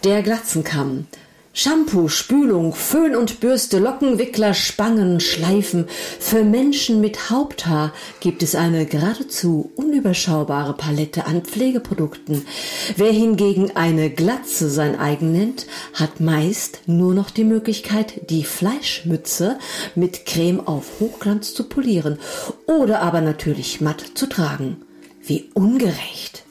Der 0.04 0.22
Glatzenkamm. 0.22 1.06
Shampoo, 1.54 2.08
Spülung, 2.08 2.74
Föhn 2.74 3.16
und 3.16 3.40
Bürste, 3.40 3.78
Lockenwickler, 3.78 4.52
Spangen, 4.52 5.18
Schleifen. 5.20 5.86
Für 6.20 6.44
Menschen 6.44 7.00
mit 7.00 7.30
Haupthaar 7.30 7.94
gibt 8.20 8.42
es 8.42 8.54
eine 8.54 8.84
geradezu 8.84 9.72
unüberschaubare 9.74 10.74
Palette 10.74 11.24
an 11.24 11.42
Pflegeprodukten. 11.42 12.44
Wer 12.96 13.12
hingegen 13.12 13.74
eine 13.74 14.10
Glatze 14.10 14.68
sein 14.68 14.98
eigen 14.98 15.32
nennt, 15.32 15.66
hat 15.94 16.20
meist 16.20 16.80
nur 16.86 17.14
noch 17.14 17.30
die 17.30 17.44
Möglichkeit, 17.44 18.28
die 18.28 18.44
Fleischmütze 18.44 19.58
mit 19.94 20.26
Creme 20.26 20.60
auf 20.66 21.00
Hochglanz 21.00 21.54
zu 21.54 21.64
polieren 21.64 22.18
oder 22.66 23.00
aber 23.00 23.22
natürlich 23.22 23.80
matt 23.80 24.04
zu 24.14 24.26
tragen. 24.26 24.82
Wie 25.22 25.50
ungerecht. 25.54 26.44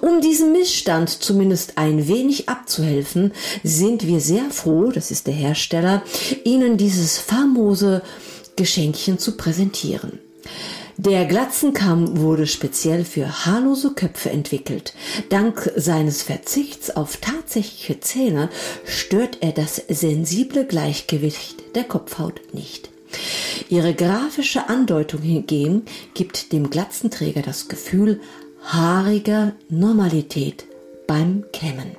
Um 0.00 0.20
diesem 0.20 0.52
Missstand 0.52 1.10
zumindest 1.10 1.72
ein 1.76 2.08
wenig 2.08 2.48
abzuhelfen, 2.48 3.32
sind 3.62 4.06
wir 4.06 4.20
sehr 4.20 4.50
froh, 4.50 4.90
das 4.92 5.10
ist 5.10 5.26
der 5.26 5.34
Hersteller, 5.34 6.02
Ihnen 6.44 6.76
dieses 6.76 7.18
famose 7.18 8.02
Geschenkchen 8.56 9.18
zu 9.18 9.36
präsentieren. 9.36 10.18
Der 11.00 11.26
Glatzenkamm 11.26 12.18
wurde 12.18 12.48
speziell 12.48 13.04
für 13.04 13.46
haarlose 13.46 13.92
Köpfe 13.92 14.30
entwickelt. 14.30 14.94
Dank 15.28 15.70
seines 15.76 16.24
Verzichts 16.24 16.90
auf 16.90 17.18
tatsächliche 17.18 18.00
Zähne 18.00 18.48
stört 18.84 19.38
er 19.40 19.52
das 19.52 19.76
sensible 19.88 20.66
Gleichgewicht 20.66 21.76
der 21.76 21.84
Kopfhaut 21.84 22.40
nicht. 22.52 22.90
Ihre 23.68 23.94
grafische 23.94 24.68
Andeutung 24.68 25.22
hingegen 25.22 25.84
gibt 26.14 26.52
dem 26.52 26.68
Glatzenträger 26.68 27.42
das 27.42 27.68
Gefühl 27.68 28.20
haariger 28.68 29.54
Normalität 29.70 30.66
beim 31.06 31.44
Kämmen. 31.52 31.96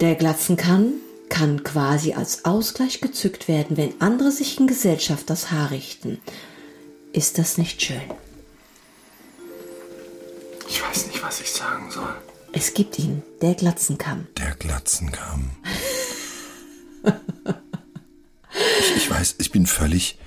Der 0.00 0.16
Glatzenkamm 0.16 0.94
kann 1.28 1.62
quasi 1.62 2.14
als 2.14 2.44
Ausgleich 2.44 3.00
gezückt 3.00 3.46
werden, 3.46 3.76
wenn 3.76 4.00
andere 4.00 4.32
sich 4.32 4.58
in 4.58 4.66
Gesellschaft 4.66 5.30
das 5.30 5.52
Haar 5.52 5.70
richten. 5.70 6.18
Ist 7.12 7.38
das 7.38 7.58
nicht 7.58 7.80
schön? 7.80 8.02
Ich 10.68 10.82
weiß 10.82 11.06
nicht, 11.06 11.22
was 11.22 11.40
ich 11.40 11.50
sagen 11.50 11.90
soll. 11.90 12.14
Es 12.52 12.74
gibt 12.74 12.98
ihn, 12.98 13.22
der 13.40 13.54
Glatzenkamm. 13.54 14.26
Der 14.36 14.54
Glatzenkamm. 14.54 15.50
ich, 18.80 18.96
ich 18.96 19.10
weiß, 19.10 19.36
ich 19.38 19.52
bin 19.52 19.66
völlig. 19.66 20.18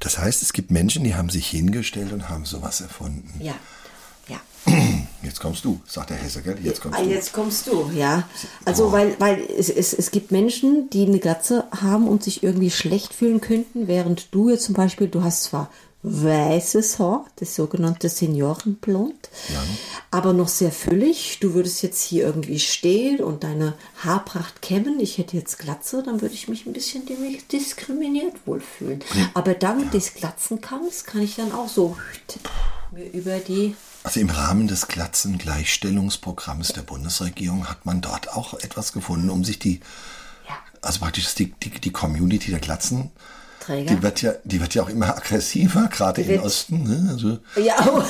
Das 0.00 0.18
heißt, 0.18 0.42
es 0.42 0.52
gibt 0.52 0.72
Menschen, 0.72 1.04
die 1.04 1.14
haben 1.14 1.30
sich 1.30 1.46
hingestellt 1.46 2.12
und 2.12 2.28
haben 2.28 2.44
sowas 2.44 2.80
erfunden. 2.80 3.34
Ja, 3.38 3.52
ja. 3.52 3.54
Jetzt 5.22 5.40
kommst 5.40 5.64
du, 5.64 5.80
sagt 5.86 6.10
der 6.10 6.16
Hesse, 6.16 6.42
gell? 6.42 6.56
Jetzt 6.62 6.80
kommst 6.80 6.98
Ah, 6.98 7.02
du. 7.02 7.08
Jetzt 7.08 7.32
kommst 7.32 7.66
du, 7.68 7.90
ja. 7.94 8.28
Also, 8.64 8.90
weil, 8.92 9.14
weil 9.20 9.40
es, 9.56 9.68
es, 9.70 9.92
es 9.92 10.10
gibt 10.10 10.32
Menschen, 10.32 10.90
die 10.90 11.06
eine 11.06 11.18
Glatze 11.20 11.64
haben 11.80 12.08
und 12.08 12.24
sich 12.24 12.42
irgendwie 12.42 12.70
schlecht 12.70 13.14
fühlen 13.14 13.40
könnten, 13.40 13.86
während 13.86 14.34
du 14.34 14.50
jetzt 14.50 14.64
zum 14.64 14.74
Beispiel, 14.74 15.06
du 15.08 15.22
hast 15.22 15.44
zwar 15.44 15.70
weißes 16.04 16.98
Haar, 16.98 17.26
das 17.36 17.54
sogenannte 17.54 18.08
Seniorenblond, 18.08 19.30
aber 20.10 20.32
noch 20.32 20.48
sehr 20.48 20.72
füllig. 20.72 21.38
Du 21.40 21.54
würdest 21.54 21.80
jetzt 21.84 22.02
hier 22.02 22.24
irgendwie 22.24 22.58
stehen 22.58 23.20
und 23.20 23.44
deine 23.44 23.74
Haarpracht 23.98 24.62
kämmen. 24.62 24.98
Ich 24.98 25.18
hätte 25.18 25.36
jetzt 25.36 25.60
Glatze, 25.60 26.02
dann 26.02 26.20
würde 26.20 26.34
ich 26.34 26.48
mich 26.48 26.66
ein 26.66 26.72
bisschen 26.72 27.06
dis- 27.06 27.46
diskriminiert 27.52 28.34
wohlfühlen. 28.46 29.00
Aber 29.34 29.54
dank 29.54 29.92
des 29.92 30.14
Glatzenkamms 30.14 31.04
kann 31.04 31.22
ich 31.22 31.36
dann 31.36 31.52
auch 31.52 31.68
so 31.68 31.96
mir 32.90 33.08
über 33.12 33.38
die 33.38 33.76
Also 34.04 34.20
im 34.20 34.30
Rahmen 34.30 34.66
des 34.66 34.88
Glatzen-Gleichstellungsprogramms 34.88 36.72
der 36.72 36.82
Bundesregierung 36.82 37.68
hat 37.68 37.86
man 37.86 38.00
dort 38.00 38.30
auch 38.30 38.54
etwas 38.54 38.92
gefunden, 38.92 39.30
um 39.30 39.44
sich 39.44 39.58
die, 39.58 39.80
ja, 40.48 40.54
also 40.80 40.98
praktisch 41.00 41.32
die, 41.34 41.52
die, 41.52 41.70
die 41.70 41.92
Community 41.92 42.50
der 42.50 42.60
Glatzen, 42.60 43.12
Träger. 43.60 43.94
die 43.94 44.02
wird 44.02 44.22
ja, 44.22 44.32
die 44.42 44.60
wird 44.60 44.74
ja 44.74 44.82
auch 44.82 44.88
immer 44.88 45.16
aggressiver, 45.16 45.88
gerade 45.88 46.22
im 46.22 46.42
Osten. 46.42 46.82
Ne? 46.82 47.10
Also 47.12 47.38
Ja, 47.62 47.76
oh. 47.86 48.02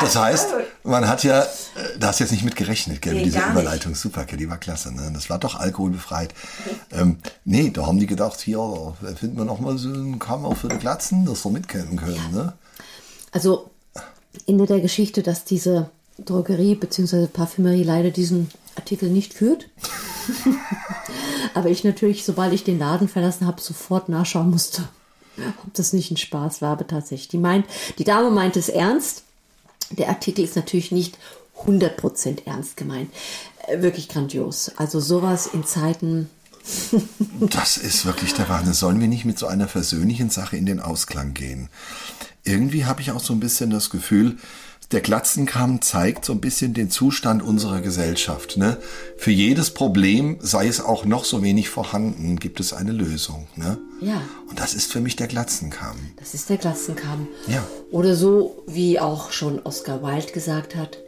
Das 0.00 0.16
heißt, 0.16 0.48
man 0.82 1.06
hat 1.06 1.22
ja 1.22 1.46
Da 1.98 2.08
hast 2.08 2.18
du 2.18 2.24
jetzt 2.24 2.32
nicht 2.32 2.44
mit 2.44 2.56
gerechnet, 2.56 3.00
gell? 3.02 3.14
Nee, 3.14 3.24
Diese 3.24 3.38
gar 3.38 3.52
nicht. 3.52 3.60
Überleitung, 3.60 3.94
super, 3.94 4.24
gell? 4.24 4.38
Die 4.38 4.50
war 4.50 4.58
klasse, 4.58 4.92
ne? 4.92 5.10
Das 5.12 5.30
war 5.30 5.38
doch 5.38 5.54
alkoholbefreit. 5.54 6.34
Ähm, 6.90 7.18
nee, 7.44 7.70
da 7.70 7.86
haben 7.86 7.98
die 7.98 8.06
gedacht, 8.06 8.40
hier, 8.40 8.58
da 9.00 9.14
finden 9.14 9.36
wir 9.36 9.44
noch 9.44 9.60
mal 9.60 9.78
so 9.78 9.88
einen 9.88 10.18
Kammer 10.18 10.56
für 10.56 10.68
die 10.68 10.78
Glatzen, 10.78 11.26
dass 11.26 11.44
wir 11.44 11.52
mitkämpfen 11.52 11.96
können, 11.96 12.32
ne? 12.32 12.54
Also 13.30 13.70
Ende 14.46 14.66
der 14.66 14.80
Geschichte, 14.80 15.22
dass 15.22 15.44
diese 15.44 15.90
Drogerie 16.18 16.74
bzw. 16.74 17.26
Parfümerie 17.26 17.82
leider 17.82 18.10
diesen 18.10 18.50
Artikel 18.76 19.10
nicht 19.10 19.34
führt. 19.34 19.68
Aber 21.54 21.70
ich 21.70 21.84
natürlich, 21.84 22.24
sobald 22.24 22.52
ich 22.52 22.64
den 22.64 22.78
Laden 22.78 23.08
verlassen 23.08 23.46
habe, 23.46 23.60
sofort 23.60 24.08
nachschauen 24.08 24.50
musste, 24.50 24.88
ob 25.64 25.74
das 25.74 25.92
nicht 25.92 26.10
ein 26.10 26.16
Spaß 26.16 26.62
war. 26.62 26.72
Aber 26.72 26.86
tatsächlich, 26.86 27.28
die, 27.28 27.38
meint, 27.38 27.66
die 27.98 28.04
Dame 28.04 28.30
meint 28.30 28.56
es 28.56 28.68
ernst. 28.68 29.22
Der 29.90 30.08
Artikel 30.08 30.44
ist 30.44 30.56
natürlich 30.56 30.92
nicht 30.92 31.18
100% 31.66 32.46
ernst 32.46 32.76
gemeint. 32.76 33.10
Äh, 33.66 33.82
Wirklich 33.82 34.08
grandios. 34.08 34.72
Also 34.76 35.00
sowas 35.00 35.46
in 35.46 35.64
Zeiten 35.64 36.30
Das 37.40 37.76
ist 37.76 38.06
wirklich 38.06 38.34
der 38.34 38.48
Wahnsinn. 38.48 38.72
Sollen 38.72 39.00
wir 39.00 39.08
nicht 39.08 39.24
mit 39.24 39.38
so 39.38 39.46
einer 39.46 39.68
versöhnlichen 39.68 40.30
Sache 40.30 40.56
in 40.56 40.66
den 40.66 40.80
Ausklang 40.80 41.34
gehen? 41.34 41.68
Irgendwie 42.44 42.84
habe 42.84 43.00
ich 43.00 43.10
auch 43.12 43.20
so 43.20 43.32
ein 43.32 43.40
bisschen 43.40 43.70
das 43.70 43.90
Gefühl, 43.90 44.36
der 44.92 45.00
Glatzenkamm 45.00 45.80
zeigt 45.80 46.26
so 46.26 46.32
ein 46.34 46.40
bisschen 46.40 46.74
den 46.74 46.90
Zustand 46.90 47.42
unserer 47.42 47.80
Gesellschaft. 47.80 48.58
Ne? 48.58 48.76
Für 49.16 49.30
jedes 49.30 49.72
Problem, 49.72 50.36
sei 50.40 50.68
es 50.68 50.80
auch 50.80 51.06
noch 51.06 51.24
so 51.24 51.42
wenig 51.42 51.70
vorhanden, 51.70 52.36
gibt 52.38 52.60
es 52.60 52.74
eine 52.74 52.92
Lösung. 52.92 53.46
Ne? 53.56 53.78
Ja. 54.00 54.20
Und 54.48 54.60
das 54.60 54.74
ist 54.74 54.92
für 54.92 55.00
mich 55.00 55.16
der 55.16 55.26
Glatzenkamm. 55.26 55.96
Das 56.16 56.34
ist 56.34 56.50
der 56.50 56.58
Glatzenkamm. 56.58 57.26
Ja. 57.46 57.64
Oder 57.90 58.14
so, 58.14 58.62
wie 58.66 59.00
auch 59.00 59.32
schon 59.32 59.58
Oscar 59.64 60.02
Wilde 60.02 60.32
gesagt 60.32 60.76
hat, 60.76 60.98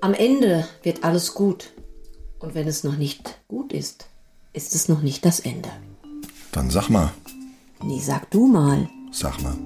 am 0.00 0.12
Ende 0.12 0.66
wird 0.82 1.04
alles 1.04 1.34
gut. 1.34 1.70
Und 2.40 2.54
wenn 2.54 2.66
es 2.68 2.82
noch 2.84 2.96
nicht 2.96 3.38
gut 3.46 3.72
ist, 3.72 4.06
ist 4.52 4.74
es 4.74 4.88
noch 4.88 5.02
nicht 5.02 5.24
das 5.24 5.38
Ende. 5.40 5.70
Dann 6.52 6.68
sag 6.70 6.88
mal, 6.88 7.12
Nee, 7.82 8.00
sag 8.04 8.28
du 8.32 8.46
mal. 8.48 8.88
sag 9.12 9.40
mal. 9.42 9.56